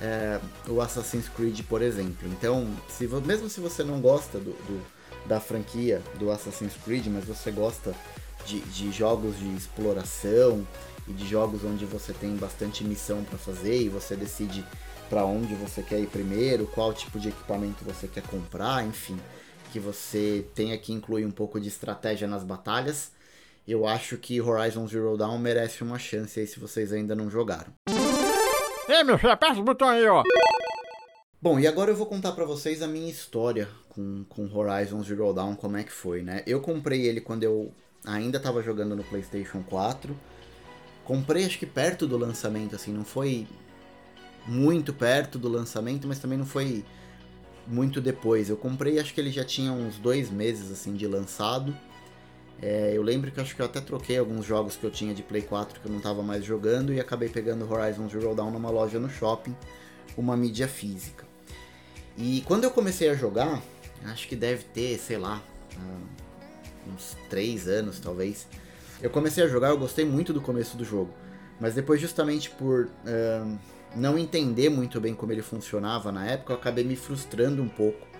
uh, 0.00 0.72
o 0.72 0.80
Assassin's 0.80 1.28
Creed, 1.28 1.62
por 1.62 1.82
exemplo. 1.82 2.28
Então, 2.28 2.68
se, 2.88 3.06
mesmo 3.06 3.48
se 3.48 3.60
você 3.60 3.84
não 3.84 4.00
gosta 4.00 4.38
do, 4.38 4.50
do, 4.50 4.84
da 5.26 5.38
franquia 5.38 6.02
do 6.18 6.30
Assassin's 6.30 6.74
Creed, 6.84 7.06
mas 7.06 7.24
você 7.24 7.50
gosta 7.52 7.94
de, 8.44 8.60
de 8.60 8.90
jogos 8.90 9.38
de 9.38 9.54
exploração 9.54 10.66
e 11.06 11.12
de 11.12 11.26
jogos 11.28 11.62
onde 11.64 11.84
você 11.84 12.12
tem 12.12 12.34
bastante 12.36 12.82
missão 12.82 13.22
para 13.22 13.38
fazer 13.38 13.80
e 13.80 13.88
você 13.88 14.16
decide 14.16 14.64
para 15.08 15.24
onde 15.24 15.54
você 15.54 15.82
quer 15.82 16.00
ir 16.00 16.08
primeiro, 16.08 16.66
qual 16.66 16.92
tipo 16.92 17.20
de 17.20 17.28
equipamento 17.28 17.84
você 17.84 18.08
quer 18.08 18.22
comprar, 18.22 18.84
enfim, 18.84 19.18
que 19.72 19.78
você 19.78 20.44
tenha 20.54 20.76
que 20.78 20.92
incluir 20.92 21.24
um 21.24 21.30
pouco 21.30 21.60
de 21.60 21.68
estratégia 21.68 22.26
nas 22.26 22.42
batalhas 22.42 23.13
eu 23.66 23.86
acho 23.86 24.16
que 24.18 24.40
Horizon 24.40 24.86
Zero 24.86 25.16
Dawn 25.16 25.38
merece 25.38 25.82
uma 25.82 25.98
chance 25.98 26.38
aí 26.38 26.46
se 26.46 26.60
vocês 26.60 26.92
ainda 26.92 27.14
não 27.14 27.30
jogaram. 27.30 27.72
Ei, 28.88 29.02
meu 29.02 29.18
filho, 29.18 29.32
aperta 29.32 29.58
o 29.60 29.64
botão 29.64 29.88
aí, 29.88 30.06
ó. 30.06 30.22
Bom, 31.40 31.58
e 31.58 31.66
agora 31.66 31.90
eu 31.90 31.96
vou 31.96 32.06
contar 32.06 32.32
para 32.32 32.44
vocês 32.44 32.82
a 32.82 32.86
minha 32.86 33.10
história 33.10 33.68
com, 33.88 34.24
com 34.28 34.48
Horizon 34.54 35.02
Zero 35.02 35.32
Dawn, 35.32 35.54
como 35.54 35.76
é 35.76 35.84
que 35.84 35.92
foi, 35.92 36.22
né? 36.22 36.42
Eu 36.46 36.60
comprei 36.60 37.06
ele 37.06 37.20
quando 37.20 37.42
eu 37.42 37.72
ainda 38.04 38.38
estava 38.38 38.62
jogando 38.62 38.94
no 38.94 39.04
PlayStation 39.04 39.62
4. 39.62 40.14
Comprei 41.04 41.44
acho 41.44 41.58
que 41.58 41.66
perto 41.66 42.06
do 42.06 42.16
lançamento, 42.16 42.74
assim, 42.74 42.92
não 42.92 43.04
foi 43.04 43.46
muito 44.46 44.92
perto 44.92 45.38
do 45.38 45.48
lançamento, 45.48 46.06
mas 46.06 46.18
também 46.18 46.38
não 46.38 46.46
foi 46.46 46.84
muito 47.66 48.00
depois. 48.00 48.48
Eu 48.48 48.56
comprei, 48.56 48.98
acho 48.98 49.14
que 49.14 49.20
ele 49.20 49.30
já 49.30 49.44
tinha 49.44 49.72
uns 49.72 49.98
dois 49.98 50.30
meses, 50.30 50.70
assim, 50.70 50.94
de 50.94 51.06
lançado. 51.06 51.74
É, 52.62 52.92
eu 52.94 53.02
lembro 53.02 53.30
que 53.30 53.40
acho 53.40 53.54
que 53.54 53.60
eu 53.60 53.66
até 53.66 53.80
troquei 53.80 54.16
alguns 54.16 54.46
jogos 54.46 54.76
que 54.76 54.84
eu 54.84 54.90
tinha 54.90 55.14
de 55.14 55.22
Play 55.22 55.42
4 55.42 55.80
que 55.80 55.86
eu 55.86 55.90
não 55.90 55.98
estava 55.98 56.22
mais 56.22 56.44
jogando 56.44 56.92
e 56.92 57.00
acabei 57.00 57.28
pegando 57.28 57.70
Horizon 57.70 58.08
Zero 58.08 58.34
Dawn 58.34 58.50
numa 58.50 58.70
loja 58.70 58.98
no 58.98 59.10
shopping, 59.10 59.54
uma 60.16 60.36
mídia 60.36 60.68
física. 60.68 61.24
E 62.16 62.42
quando 62.46 62.64
eu 62.64 62.70
comecei 62.70 63.10
a 63.10 63.14
jogar, 63.14 63.60
acho 64.04 64.28
que 64.28 64.36
deve 64.36 64.64
ter, 64.64 64.98
sei 64.98 65.18
lá, 65.18 65.42
uns 66.86 67.16
3 67.28 67.68
anos 67.68 67.98
talvez. 67.98 68.46
Eu 69.02 69.10
comecei 69.10 69.44
a 69.44 69.48
jogar, 69.48 69.70
eu 69.70 69.78
gostei 69.78 70.04
muito 70.04 70.32
do 70.32 70.40
começo 70.40 70.76
do 70.76 70.84
jogo, 70.84 71.12
mas 71.60 71.74
depois, 71.74 72.00
justamente 72.00 72.50
por 72.50 72.86
uh, 72.86 73.58
não 73.94 74.16
entender 74.16 74.68
muito 74.68 75.00
bem 75.00 75.14
como 75.14 75.32
ele 75.32 75.42
funcionava 75.42 76.10
na 76.10 76.26
época, 76.26 76.52
eu 76.52 76.56
acabei 76.56 76.84
me 76.84 76.96
frustrando 76.96 77.62
um 77.62 77.68
pouco 77.68 78.13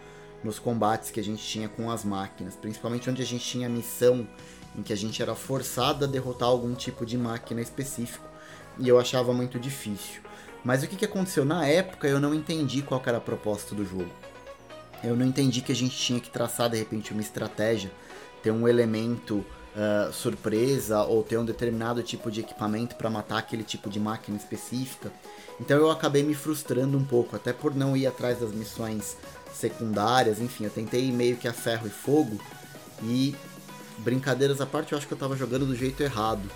nos 0.44 0.58
combates 0.58 1.10
que 1.10 1.18
a 1.18 1.24
gente 1.24 1.42
tinha 1.42 1.68
com 1.68 1.90
as 1.90 2.04
máquinas, 2.04 2.54
principalmente 2.54 3.08
onde 3.08 3.22
a 3.22 3.26
gente 3.26 3.44
tinha 3.44 3.68
missão 3.68 4.28
em 4.76 4.82
que 4.82 4.92
a 4.92 4.96
gente 4.96 5.22
era 5.22 5.34
forçado 5.34 6.04
a 6.04 6.08
derrotar 6.08 6.48
algum 6.48 6.74
tipo 6.74 7.06
de 7.06 7.16
máquina 7.16 7.60
específico 7.60 8.28
e 8.78 8.88
eu 8.88 8.98
achava 8.98 9.32
muito 9.32 9.58
difícil. 9.58 10.20
Mas 10.64 10.82
o 10.82 10.88
que, 10.88 10.96
que 10.96 11.04
aconteceu? 11.04 11.44
Na 11.44 11.66
época 11.66 12.08
eu 12.08 12.20
não 12.20 12.34
entendi 12.34 12.82
qual 12.82 13.02
era 13.06 13.18
a 13.18 13.20
proposta 13.20 13.74
do 13.74 13.84
jogo. 13.84 14.10
Eu 15.02 15.16
não 15.16 15.26
entendi 15.26 15.60
que 15.60 15.72
a 15.72 15.74
gente 15.74 15.96
tinha 15.96 16.20
que 16.20 16.30
traçar 16.30 16.70
de 16.70 16.78
repente 16.78 17.12
uma 17.12 17.20
estratégia, 17.20 17.90
ter 18.42 18.50
um 18.50 18.66
elemento 18.66 19.44
uh, 19.74 20.12
surpresa 20.12 21.02
ou 21.02 21.22
ter 21.22 21.38
um 21.38 21.44
determinado 21.44 22.02
tipo 22.02 22.30
de 22.30 22.40
equipamento 22.40 22.96
para 22.96 23.10
matar 23.10 23.38
aquele 23.38 23.62
tipo 23.62 23.90
de 23.90 24.00
máquina 24.00 24.36
específica. 24.36 25.12
Então 25.60 25.76
eu 25.76 25.90
acabei 25.90 26.22
me 26.22 26.34
frustrando 26.34 26.96
um 26.96 27.04
pouco, 27.04 27.36
até 27.36 27.52
por 27.52 27.74
não 27.74 27.96
ir 27.96 28.06
atrás 28.06 28.40
das 28.40 28.52
missões 28.52 29.16
secundárias, 29.54 30.40
enfim, 30.40 30.64
eu 30.64 30.70
tentei 30.70 31.10
meio 31.12 31.36
que 31.36 31.48
a 31.48 31.52
ferro 31.52 31.86
e 31.86 31.90
fogo 31.90 32.38
e 33.02 33.34
brincadeiras 33.98 34.60
à 34.60 34.66
parte, 34.66 34.92
eu 34.92 34.98
acho 34.98 35.06
que 35.06 35.14
eu 35.14 35.18
tava 35.18 35.36
jogando 35.36 35.66
do 35.66 35.76
jeito 35.76 36.02
errado. 36.02 36.48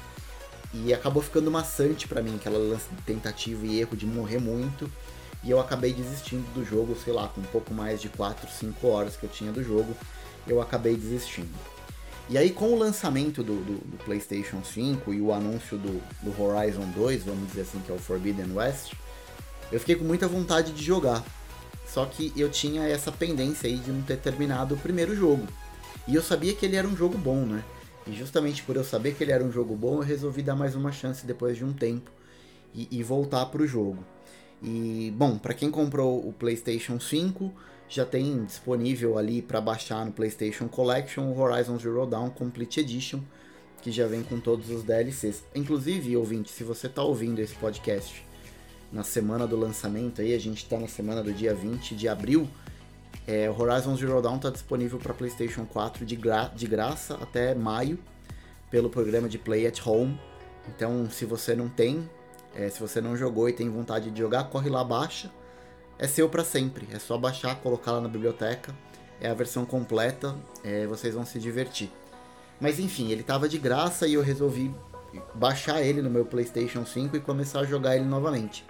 E 0.75 0.93
acabou 0.93 1.23
ficando 1.23 1.51
maçante 1.51 2.07
para 2.07 2.21
mim, 2.21 2.37
aquela 2.37 2.59
lance 2.59 2.89
de 2.91 3.03
tentativa 3.03 3.65
e 3.67 3.81
erro 3.81 3.97
de 3.97 4.05
morrer 4.05 4.39
muito. 4.39 4.91
E 5.43 5.51
eu 5.51 5.61
acabei 5.61 5.93
desistindo 5.93 6.45
do 6.53 6.65
jogo, 6.65 6.97
sei 7.03 7.13
lá, 7.13 7.29
com 7.29 7.41
um 7.41 7.45
pouco 7.45 7.73
mais 7.73 8.01
de 8.01 8.09
4, 8.09 8.51
5 8.51 8.87
horas 8.87 9.17
que 9.17 9.25
eu 9.25 9.31
tinha 9.31 9.53
do 9.53 9.63
jogo, 9.63 9.97
eu 10.47 10.61
acabei 10.61 10.97
desistindo. 10.97 11.55
E 12.29 12.37
aí, 12.37 12.51
com 12.51 12.75
o 12.75 12.79
lançamento 12.79 13.43
do, 13.43 13.57
do, 13.57 13.79
do 13.79 14.05
PlayStation 14.05 14.63
5 14.63 15.15
e 15.15 15.21
o 15.21 15.33
anúncio 15.33 15.79
do, 15.79 16.03
do, 16.23 16.43
Horizon 16.43 16.87
2, 16.95 17.25
vamos 17.25 17.49
dizer 17.49 17.63
assim, 17.63 17.81
que 17.81 17.91
é 17.91 17.95
o 17.95 17.99
Forbidden 17.99 18.53
West, 18.53 18.93
Eu 19.73 19.81
fiquei 19.81 19.97
com 19.97 20.05
muita 20.05 20.29
vontade 20.29 20.73
de 20.73 20.85
jogar. 20.85 21.25
Só 21.88 22.05
que 22.05 22.33
eu 22.37 22.51
tinha 22.51 22.83
essa 22.85 23.11
pendência 23.11 23.68
aí 23.68 23.77
de 23.77 23.90
não 23.90 24.03
ter 24.03 24.18
terminado 24.18 24.74
o 24.74 24.79
primeiro 24.79 25.16
jogo. 25.16 25.46
E 26.07 26.14
eu 26.14 26.22
sabia 26.22 26.55
que 26.55 26.66
ele 26.66 26.77
era 26.77 26.87
um 26.87 26.96
jogo 26.96 27.16
bom, 27.16 27.46
né? 27.46 27.64
E 28.07 28.12
justamente 28.12 28.62
por 28.62 28.77
eu 28.77 28.85
saber 28.85 29.14
que 29.14 29.24
ele 29.24 29.33
era 29.33 29.42
um 29.42 29.51
jogo 29.51 29.74
bom, 29.74 29.96
eu 29.96 30.01
resolvi 30.03 30.42
dar 30.42 30.55
mais 30.55 30.74
uma 30.74 30.92
chance 30.92 31.27
depois 31.27 31.57
de 31.57 31.64
um 31.64 31.72
tempo 31.72 32.11
e, 32.74 32.88
e 32.90 33.03
voltar 33.03 33.46
pro 33.46 33.66
jogo. 33.66 34.05
E, 34.62 35.12
bom, 35.16 35.38
para 35.38 35.55
quem 35.55 35.70
comprou 35.70 36.27
o 36.27 36.33
PlayStation 36.33 36.98
5, 36.98 37.53
já 37.88 38.05
tem 38.05 38.44
disponível 38.44 39.16
ali 39.16 39.40
para 39.40 39.61
baixar 39.61 40.05
no 40.05 40.12
PlayStation 40.12 40.68
Collection 40.68 41.22
o 41.22 41.40
Horizon 41.40 41.79
Zero 41.79 42.07
Dawn 42.07 42.31
Complete 42.31 42.81
Edition, 42.81 43.20
que 43.81 43.90
já 43.90 44.07
vem 44.07 44.22
com 44.22 44.40
todos 44.40 44.70
os 44.70 44.83
DLCs. 44.83 45.44
Inclusive, 45.55 46.16
ouvinte, 46.16 46.51
se 46.51 46.64
você 46.64 46.87
está 46.87 47.03
ouvindo 47.03 47.38
esse 47.38 47.55
podcast 47.55 48.28
na 48.92 49.05
semana 49.05 49.46
do 49.46 49.57
lançamento, 49.57 50.20
aí 50.20 50.35
a 50.35 50.38
gente 50.38 50.64
está 50.64 50.79
na 50.79 50.88
semana 50.88 51.22
do 51.22 51.33
dia 51.33 51.55
20 51.55 51.94
de 51.94 52.09
abril, 52.09 52.48
é, 53.29 53.51
o 53.51 53.61
Horizon 53.61 53.94
Zero 53.94 54.22
Dawn 54.22 54.37
está 54.37 54.48
disponível 54.48 54.98
para 54.98 55.12
PlayStation 55.12 55.66
4 55.66 56.07
de, 56.07 56.16
gra 56.16 56.48
de 56.48 56.66
graça 56.66 57.14
até 57.20 57.55
maio 57.55 57.98
pelo 58.70 58.88
programa 58.88 59.29
de 59.29 59.37
Play 59.37 59.66
at 59.66 59.87
Home. 59.87 60.18
Então, 60.66 61.11
se 61.11 61.27
você 61.27 61.55
não 61.55 61.68
tem, 61.68 62.09
é, 62.55 62.70
se 62.70 62.81
você 62.81 63.03
não 63.03 63.14
jogou 63.18 63.46
e 63.46 63.53
tem 63.53 63.68
vontade 63.68 64.11
de 64.11 64.18
jogar, 64.18 64.44
corre 64.44 64.70
lá, 64.70 64.83
baixa. 64.83 65.31
É 65.98 66.07
seu 66.07 66.27
para 66.27 66.42
sempre. 66.42 66.88
É 66.90 66.98
só 66.98 67.18
baixar, 67.18 67.57
colocar 67.57 67.92
lá 67.92 68.01
na 68.01 68.09
biblioteca. 68.09 68.74
É 69.20 69.29
a 69.29 69.35
versão 69.35 69.66
completa. 69.66 70.35
É, 70.64 70.87
vocês 70.87 71.14
vão 71.14 71.27
se 71.27 71.38
divertir. 71.38 71.90
Mas 72.59 72.79
enfim, 72.79 73.11
ele 73.11 73.20
estava 73.20 73.46
de 73.46 73.59
graça 73.59 74.07
e 74.07 74.14
eu 74.14 74.22
resolvi 74.22 74.74
baixar 75.35 75.83
ele 75.83 76.03
no 76.03 76.11
meu 76.11 76.25
PlayStation 76.25 76.85
5 76.85 77.16
e 77.16 77.21
começar 77.21 77.61
a 77.61 77.64
jogar 77.64 77.97
ele 77.97 78.05
novamente. 78.05 78.64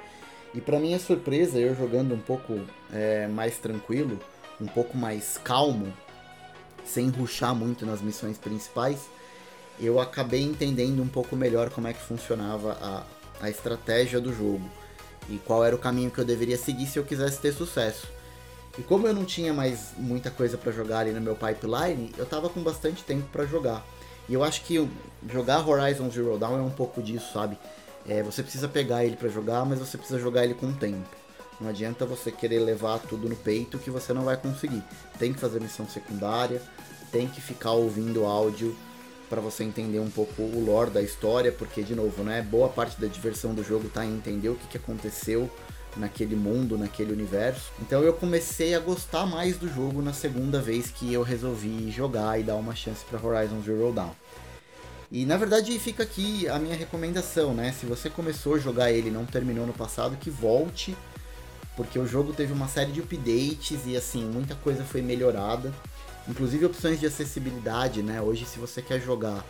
E 0.54 0.60
para 0.60 0.78
minha 0.78 0.98
surpresa, 0.98 1.58
eu 1.58 1.74
jogando 1.74 2.14
um 2.14 2.20
pouco 2.20 2.60
é, 2.92 3.26
mais 3.28 3.58
tranquilo, 3.58 4.18
um 4.60 4.66
pouco 4.66 4.96
mais 4.96 5.38
calmo, 5.42 5.92
sem 6.84 7.08
ruxar 7.10 7.54
muito 7.54 7.84
nas 7.84 8.00
missões 8.00 8.38
principais, 8.38 9.08
eu 9.80 10.00
acabei 10.00 10.42
entendendo 10.42 11.02
um 11.02 11.08
pouco 11.08 11.36
melhor 11.36 11.70
como 11.70 11.86
é 11.86 11.92
que 11.92 12.02
funcionava 12.02 12.76
a, 12.80 13.46
a 13.46 13.50
estratégia 13.50 14.20
do 14.20 14.32
jogo 14.32 14.68
e 15.28 15.38
qual 15.38 15.64
era 15.64 15.76
o 15.76 15.78
caminho 15.78 16.10
que 16.10 16.18
eu 16.18 16.24
deveria 16.24 16.56
seguir 16.56 16.86
se 16.86 16.98
eu 16.98 17.04
quisesse 17.04 17.38
ter 17.40 17.52
sucesso. 17.52 18.08
E 18.78 18.82
como 18.82 19.06
eu 19.06 19.14
não 19.14 19.24
tinha 19.24 19.52
mais 19.52 19.92
muita 19.96 20.30
coisa 20.30 20.56
para 20.56 20.72
jogar 20.72 21.00
ali 21.00 21.12
no 21.12 21.20
meu 21.20 21.36
pipeline, 21.36 22.12
eu 22.16 22.24
tava 22.24 22.48
com 22.48 22.62
bastante 22.62 23.04
tempo 23.04 23.28
para 23.30 23.44
jogar. 23.44 23.84
E 24.28 24.34
eu 24.34 24.44
acho 24.44 24.62
que 24.62 24.88
jogar 25.32 25.66
Horizon 25.66 26.10
Zero 26.10 26.38
Dawn 26.38 26.58
é 26.58 26.62
um 26.62 26.70
pouco 26.70 27.02
disso, 27.02 27.32
sabe? 27.32 27.58
É, 28.06 28.22
você 28.22 28.42
precisa 28.42 28.68
pegar 28.68 29.04
ele 29.04 29.16
para 29.16 29.28
jogar, 29.28 29.64
mas 29.64 29.78
você 29.78 29.96
precisa 29.96 30.18
jogar 30.18 30.44
ele 30.44 30.54
com 30.54 30.72
tempo. 30.72 31.08
Não 31.60 31.68
adianta 31.68 32.06
você 32.06 32.30
querer 32.30 32.60
levar 32.60 32.98
tudo 33.00 33.28
no 33.28 33.34
peito 33.34 33.78
que 33.78 33.90
você 33.90 34.12
não 34.12 34.22
vai 34.22 34.36
conseguir. 34.36 34.82
Tem 35.18 35.32
que 35.32 35.40
fazer 35.40 35.60
missão 35.60 35.88
secundária, 35.88 36.62
tem 37.10 37.26
que 37.26 37.40
ficar 37.40 37.72
ouvindo 37.72 38.24
áudio 38.24 38.76
para 39.28 39.40
você 39.40 39.64
entender 39.64 39.98
um 39.98 40.08
pouco 40.08 40.42
o 40.42 40.64
lore 40.64 40.90
da 40.90 41.02
história, 41.02 41.52
porque 41.52 41.82
de 41.82 41.94
novo, 41.94 42.22
né, 42.22 42.40
boa 42.40 42.68
parte 42.68 42.98
da 43.00 43.06
diversão 43.06 43.54
do 43.54 43.62
jogo 43.62 43.88
tá 43.88 44.04
em 44.04 44.14
entender 44.14 44.48
o 44.48 44.54
que, 44.54 44.68
que 44.68 44.76
aconteceu 44.78 45.50
naquele 45.96 46.36
mundo, 46.36 46.78
naquele 46.78 47.12
universo. 47.12 47.72
Então 47.80 48.02
eu 48.02 48.12
comecei 48.12 48.74
a 48.74 48.80
gostar 48.80 49.26
mais 49.26 49.56
do 49.56 49.68
jogo 49.68 50.02
na 50.02 50.12
segunda 50.12 50.60
vez 50.60 50.90
que 50.90 51.12
eu 51.12 51.22
resolvi 51.22 51.90
jogar 51.90 52.38
e 52.40 52.42
dar 52.42 52.56
uma 52.56 52.74
chance 52.74 53.04
para 53.04 53.24
Horizon 53.24 53.62
Zero 53.62 53.92
Dawn. 53.92 54.10
E 55.10 55.24
na 55.24 55.36
verdade 55.36 55.78
fica 55.78 56.02
aqui 56.02 56.46
a 56.48 56.58
minha 56.58 56.76
recomendação, 56.76 57.54
né? 57.54 57.72
Se 57.72 57.86
você 57.86 58.10
começou 58.10 58.54
a 58.56 58.58
jogar 58.58 58.92
ele 58.92 59.08
e 59.08 59.12
não 59.12 59.24
terminou 59.24 59.66
no 59.66 59.72
passado, 59.72 60.16
que 60.16 60.28
volte, 60.28 60.94
porque 61.76 61.98
o 61.98 62.06
jogo 62.06 62.32
teve 62.32 62.52
uma 62.52 62.68
série 62.68 62.92
de 62.92 63.00
updates 63.00 63.86
e 63.86 63.96
assim, 63.96 64.24
muita 64.24 64.54
coisa 64.56 64.84
foi 64.84 65.00
melhorada. 65.00 65.72
Inclusive 66.28 66.66
opções 66.66 67.00
de 67.00 67.06
acessibilidade, 67.06 68.02
né? 68.02 68.20
Hoje 68.20 68.44
se 68.44 68.58
você 68.58 68.82
quer 68.82 69.00
jogar 69.00 69.42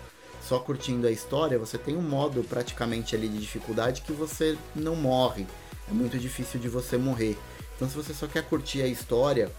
só 0.48 0.60
curtindo 0.60 1.08
a 1.08 1.10
história, 1.10 1.58
você 1.58 1.76
tem 1.76 1.96
um 1.96 2.02
modo 2.02 2.44
praticamente 2.44 3.16
ali 3.16 3.28
de 3.28 3.38
dificuldade 3.38 4.02
que 4.02 4.12
você 4.12 4.56
não 4.76 4.94
morre. 4.94 5.44
É 5.90 5.94
muito 5.94 6.18
difícil 6.18 6.60
de 6.60 6.68
você 6.68 6.96
morrer. 6.96 7.36
Então 7.76 7.88
se 7.88 7.94
você 7.94 8.12
só 8.12 8.26
quer 8.26 8.42
curtir 8.44 8.82
a 8.82 8.86
história, 8.86 9.50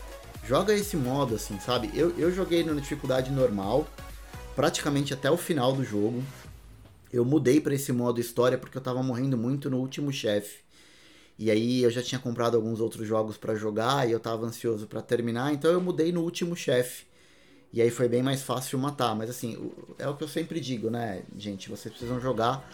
joga 0.46 0.74
esse 0.74 0.96
modo 0.96 1.36
assim, 1.36 1.60
sabe? 1.60 1.90
Eu, 1.94 2.18
eu 2.18 2.32
joguei 2.32 2.64
na 2.64 2.74
dificuldade 2.74 3.32
normal, 3.32 3.88
praticamente 4.56 5.14
até 5.14 5.30
o 5.32 5.38
final 5.38 5.74
do 5.74 5.84
jogo. 5.84 6.24
Eu 7.12 7.26
mudei 7.26 7.60
para 7.60 7.74
esse 7.74 7.92
modo 7.92 8.20
história 8.20 8.58
porque 8.58 8.78
eu 8.78 8.82
tava 8.82 9.02
morrendo 9.02 9.38
muito 9.38 9.70
no 9.70 9.78
último 9.78 10.12
chefe. 10.12 10.60
E 11.38 11.50
aí 11.50 11.82
eu 11.82 11.90
já 11.90 12.04
tinha 12.04 12.20
comprado 12.20 12.56
alguns 12.56 12.82
outros 12.82 13.08
jogos 13.08 13.38
para 13.38 13.56
jogar 13.56 14.08
e 14.08 14.12
eu 14.12 14.20
tava 14.20 14.46
ansioso 14.46 14.86
para 14.86 15.02
terminar, 15.02 15.54
então 15.54 15.72
eu 15.72 15.80
mudei 15.80 16.12
no 16.12 16.22
último 16.22 16.56
chefe. 16.56 17.06
E 17.72 17.82
aí 17.82 17.90
foi 17.90 18.10
bem 18.10 18.22
mais 18.22 18.42
fácil 18.42 18.78
matar. 18.78 19.16
Mas 19.16 19.30
assim, 19.30 19.72
é 19.98 20.08
o 20.08 20.16
que 20.16 20.24
eu 20.24 20.28
sempre 20.28 20.60
digo, 20.60 20.90
né, 20.90 21.24
gente? 21.38 21.70
Vocês 21.70 21.94
precisam 21.94 22.20
jogar 22.20 22.70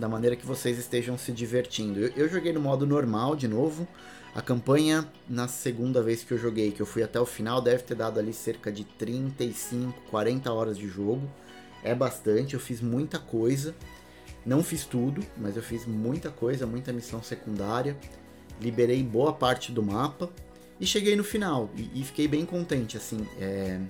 da 0.00 0.08
maneira 0.08 0.34
que 0.34 0.46
vocês 0.46 0.78
estejam 0.78 1.16
se 1.16 1.30
divertindo. 1.30 2.00
Eu, 2.00 2.12
eu, 2.16 2.28
joguei 2.28 2.52
no 2.52 2.60
modo 2.60 2.86
normal 2.86 3.36
de 3.36 3.46
novo. 3.46 3.86
A 4.34 4.40
campanha, 4.40 5.06
na 5.28 5.46
segunda 5.46 6.02
vez 6.02 6.24
que 6.24 6.32
eu 6.32 6.38
joguei, 6.38 6.72
que 6.72 6.80
eu 6.80 6.86
fui 6.86 7.02
até 7.02 7.20
o 7.20 7.26
final, 7.26 7.60
deve 7.60 7.82
ter 7.82 7.94
dado 7.94 8.18
ali 8.18 8.32
cerca 8.32 8.72
de 8.72 8.84
35, 8.84 10.00
40 10.10 10.52
horas 10.52 10.78
de 10.78 10.88
jogo. 10.88 11.30
É 11.82 11.94
bastante, 11.94 12.54
eu 12.54 12.60
fiz 12.60 12.80
muita 12.80 13.18
coisa. 13.18 13.74
Não 14.44 14.62
fiz 14.62 14.84
tudo, 14.84 15.22
mas 15.36 15.56
eu 15.56 15.62
fiz 15.62 15.84
muita 15.84 16.30
coisa, 16.30 16.66
muita 16.66 16.92
missão 16.92 17.22
secundária. 17.22 17.96
Liberei 18.60 19.02
boa 19.02 19.32
parte 19.32 19.70
do 19.70 19.82
mapa 19.82 20.30
e 20.80 20.86
cheguei 20.86 21.14
no 21.14 21.24
final 21.24 21.70
e, 21.76 22.00
e 22.00 22.04
fiquei 22.04 22.26
bem 22.26 22.46
contente. 22.46 22.96
Assim, 22.96 23.26
é 23.38 23.80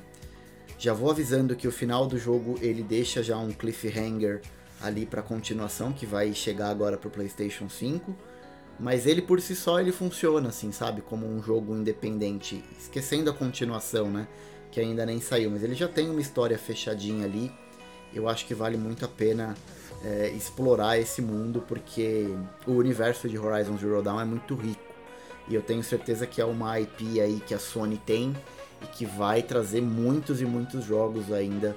já 0.80 0.94
vou 0.94 1.10
avisando 1.10 1.54
que 1.54 1.68
o 1.68 1.70
final 1.70 2.06
do 2.06 2.18
jogo 2.18 2.58
ele 2.62 2.82
deixa 2.82 3.22
já 3.22 3.36
um 3.36 3.52
cliffhanger 3.52 4.40
ali 4.82 5.06
para 5.06 5.22
continuação 5.22 5.92
que 5.92 6.06
vai 6.06 6.32
chegar 6.32 6.70
agora 6.70 6.96
para 6.96 7.08
o 7.08 7.10
PlayStation 7.10 7.68
5. 7.68 8.14
Mas 8.78 9.06
ele 9.06 9.20
por 9.20 9.40
si 9.40 9.54
só 9.54 9.78
ele 9.78 9.92
funciona 9.92 10.48
assim, 10.48 10.72
sabe, 10.72 11.02
como 11.02 11.26
um 11.26 11.42
jogo 11.42 11.76
independente, 11.76 12.64
esquecendo 12.78 13.28
a 13.28 13.34
continuação, 13.34 14.10
né, 14.10 14.26
que 14.70 14.80
ainda 14.80 15.04
nem 15.04 15.20
saiu, 15.20 15.50
mas 15.50 15.62
ele 15.62 15.74
já 15.74 15.86
tem 15.86 16.08
uma 16.08 16.20
história 16.20 16.58
fechadinha 16.58 17.26
ali. 17.26 17.52
Eu 18.14 18.26
acho 18.26 18.46
que 18.46 18.54
vale 18.54 18.78
muito 18.78 19.04
a 19.04 19.08
pena 19.08 19.54
é, 20.02 20.30
explorar 20.30 20.98
esse 20.98 21.20
mundo 21.20 21.62
porque 21.68 22.26
o 22.66 22.72
universo 22.72 23.28
de 23.28 23.38
Horizon 23.38 23.76
Zero 23.76 24.02
Dawn 24.02 24.20
é 24.20 24.24
muito 24.24 24.54
rico 24.54 24.90
e 25.46 25.54
eu 25.54 25.62
tenho 25.62 25.82
certeza 25.82 26.26
que 26.26 26.40
é 26.40 26.44
uma 26.44 26.78
IP 26.80 27.20
aí 27.20 27.40
que 27.40 27.52
a 27.52 27.58
Sony 27.58 27.98
tem 27.98 28.34
e 28.82 28.86
que 28.86 29.04
vai 29.04 29.42
trazer 29.42 29.82
muitos 29.82 30.40
e 30.40 30.44
muitos 30.44 30.84
jogos 30.84 31.32
ainda 31.32 31.76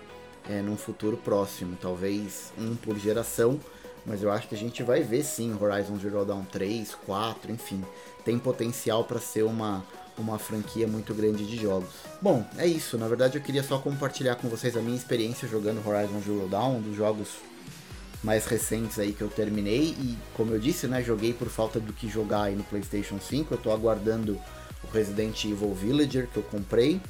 é, 0.50 0.62
num 0.62 0.76
futuro 0.76 1.18
próximo, 1.18 1.78
talvez 1.80 2.52
um 2.58 2.76
por 2.76 2.98
geração, 2.98 3.60
mas 4.06 4.22
eu 4.22 4.32
acho 4.32 4.48
que 4.48 4.56
a 4.56 4.58
gente 4.58 4.84
vai 4.84 5.02
ver 5.02 5.24
sim 5.24 5.56
Horizon 5.60 5.98
Zero 5.98 6.26
Dawn 6.26 6.44
3, 6.44 6.96
4, 7.06 7.52
enfim, 7.52 7.84
tem 8.26 8.38
potencial 8.38 9.04
para 9.06 9.20
ser 9.20 9.44
uma, 9.44 9.84
uma 10.18 10.38
franquia 10.38 10.88
muito 10.88 11.14
grande 11.14 11.46
de 11.46 11.58
jogos. 11.58 11.90
Bom, 12.22 12.46
é 12.58 12.68
isso, 12.68 12.98
na 12.98 13.08
verdade 13.08 13.38
eu 13.38 13.42
queria 13.42 13.64
só 13.64 13.78
compartilhar 13.80 14.36
com 14.36 14.50
vocês 14.50 14.76
a 14.76 14.82
minha 14.82 14.98
experiência 14.98 15.48
jogando 15.48 15.86
Horizon 15.88 16.20
Zero 16.20 16.48
Dawn, 16.50 16.78
um 16.78 16.82
dos 16.82 16.96
jogos 16.96 17.30
mais 18.22 18.46
recentes 18.46 19.00
aí 19.00 19.12
que 19.12 19.22
eu 19.22 19.30
terminei 19.30 19.96
e 20.00 20.18
como 20.34 20.54
eu 20.54 20.60
disse, 20.60 20.88
né, 20.88 21.02
joguei 21.04 21.34
por 21.34 21.50
falta 21.50 21.80
do 21.80 21.92
que 21.92 22.08
jogar 22.08 22.44
aí 22.44 22.56
no 22.56 22.64
PlayStation 22.64 23.20
5, 23.20 23.54
eu 23.54 23.58
tô 23.58 23.72
aguardando 23.72 24.40
o 24.84 24.88
Resident 24.94 25.44
Evil 25.46 25.74
Villager 25.74 26.28
que 26.28 26.38
eu 26.38 26.44
comprei. 26.44 27.02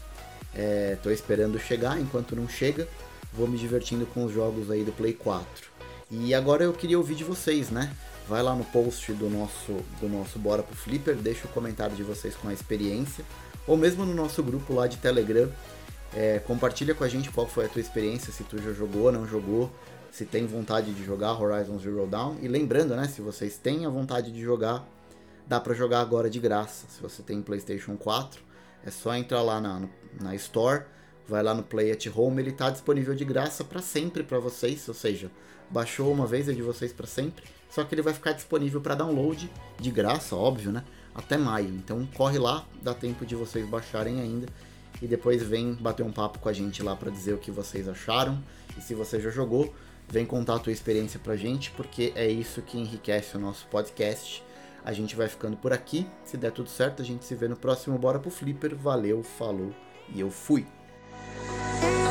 É, 0.55 0.95
esperando 1.07 1.57
chegar, 1.57 1.99
enquanto 1.99 2.35
não 2.35 2.47
chega, 2.47 2.87
vou 3.35 3.47
me 3.47 3.57
divertindo 3.57 4.05
com 4.05 4.25
os 4.25 4.33
jogos 4.33 4.69
aí 4.69 4.83
do 4.83 4.91
Play 4.91 5.13
4. 5.13 5.71
E 6.11 6.33
agora 6.33 6.63
eu 6.63 6.73
queria 6.73 6.97
ouvir 6.97 7.15
de 7.15 7.23
vocês, 7.23 7.69
né? 7.69 7.91
Vai 8.27 8.41
lá 8.41 8.55
no 8.55 8.63
post 8.65 9.11
do 9.13 9.29
nosso, 9.29 9.73
do 9.99 10.07
nosso 10.07 10.39
Bora 10.39 10.63
pro 10.63 10.75
Flipper, 10.75 11.15
deixa 11.15 11.45
o 11.45 11.49
comentário 11.49 11.95
de 11.95 12.03
vocês 12.03 12.35
com 12.35 12.47
a 12.47 12.53
experiência, 12.53 13.25
ou 13.67 13.75
mesmo 13.75 14.05
no 14.05 14.13
nosso 14.13 14.41
grupo 14.41 14.73
lá 14.73 14.87
de 14.87 14.97
Telegram. 14.97 15.51
É, 16.15 16.39
compartilha 16.39 16.93
com 16.93 17.03
a 17.03 17.09
gente 17.09 17.31
qual 17.31 17.47
foi 17.47 17.65
a 17.65 17.67
tua 17.67 17.81
experiência, 17.81 18.31
se 18.31 18.43
tu 18.43 18.61
já 18.61 18.71
jogou 18.71 19.05
ou 19.05 19.11
não 19.11 19.27
jogou, 19.27 19.71
se 20.11 20.25
tem 20.25 20.45
vontade 20.45 20.93
de 20.93 21.03
jogar 21.03 21.33
Horizon 21.33 21.79
Zero 21.79 22.05
Dawn. 22.05 22.37
E 22.41 22.47
lembrando, 22.47 22.95
né, 22.95 23.07
se 23.07 23.19
vocês 23.19 23.57
têm 23.57 23.85
a 23.85 23.89
vontade 23.89 24.31
de 24.31 24.41
jogar, 24.41 24.87
dá 25.47 25.59
para 25.59 25.73
jogar 25.73 26.01
agora 26.01 26.29
de 26.29 26.39
graça. 26.39 26.85
Se 26.87 27.01
você 27.01 27.23
tem 27.23 27.41
PlayStation 27.41 27.97
4, 27.97 28.39
é 28.85 28.91
só 28.91 29.15
entrar 29.15 29.41
lá 29.41 29.59
na, 29.59 29.81
na 30.21 30.35
Store, 30.35 30.83
vai 31.27 31.41
lá 31.41 31.53
no 31.53 31.63
Play 31.63 31.91
at 31.91 32.05
Home, 32.13 32.41
ele 32.41 32.49
está 32.49 32.69
disponível 32.69 33.15
de 33.15 33.23
graça 33.23 33.63
para 33.63 33.81
sempre 33.81 34.23
para 34.23 34.39
vocês, 34.39 34.87
ou 34.87 34.93
seja, 34.93 35.31
baixou 35.69 36.11
uma 36.11 36.27
vez 36.27 36.49
é 36.49 36.53
de 36.53 36.61
vocês 36.61 36.91
para 36.91 37.07
sempre, 37.07 37.43
só 37.69 37.83
que 37.83 37.95
ele 37.95 38.01
vai 38.01 38.13
ficar 38.13 38.33
disponível 38.33 38.81
para 38.81 38.95
download 38.95 39.49
de 39.79 39.91
graça, 39.91 40.35
óbvio, 40.35 40.71
né? 40.71 40.83
Até 41.15 41.37
maio. 41.37 41.69
Então 41.69 42.07
corre 42.15 42.37
lá, 42.37 42.65
dá 42.81 42.93
tempo 42.93 43.25
de 43.25 43.35
vocês 43.35 43.67
baixarem 43.67 44.19
ainda 44.21 44.47
e 45.01 45.07
depois 45.07 45.41
vem 45.41 45.73
bater 45.73 46.03
um 46.03 46.11
papo 46.11 46.39
com 46.39 46.49
a 46.49 46.53
gente 46.53 46.83
lá 46.83 46.95
para 46.95 47.09
dizer 47.09 47.33
o 47.33 47.37
que 47.37 47.51
vocês 47.51 47.87
acharam 47.87 48.41
e 48.77 48.81
se 48.81 48.93
você 48.93 49.19
já 49.19 49.29
jogou, 49.29 49.73
vem 50.07 50.25
contar 50.25 50.55
a 50.55 50.59
tua 50.59 50.71
experiência 50.73 51.19
pra 51.19 51.35
gente, 51.35 51.71
porque 51.71 52.13
é 52.15 52.27
isso 52.27 52.61
que 52.61 52.77
enriquece 52.77 53.37
o 53.37 53.39
nosso 53.39 53.65
podcast 53.67 54.43
A 54.85 54.91
gente 54.91 55.15
vai 55.15 55.29
ficando 55.29 55.55
por 55.55 55.71
aqui. 55.71 56.05
Se 56.25 56.35
der 56.35 56.51
tudo 56.51 56.69
certo, 56.69 57.01
a 57.01 57.05
gente 57.05 57.23
se 57.23 57.35
vê 57.35 57.47
no 57.47 57.55
próximo 57.55 57.97
Bora 57.97 58.19
pro 58.19 58.29
Flipper. 58.29 58.75
Valeu, 58.75 59.23
falou 59.23 59.73
e 60.13 60.19
eu 60.19 60.29
fui. 60.29 60.67
Música 61.13 62.02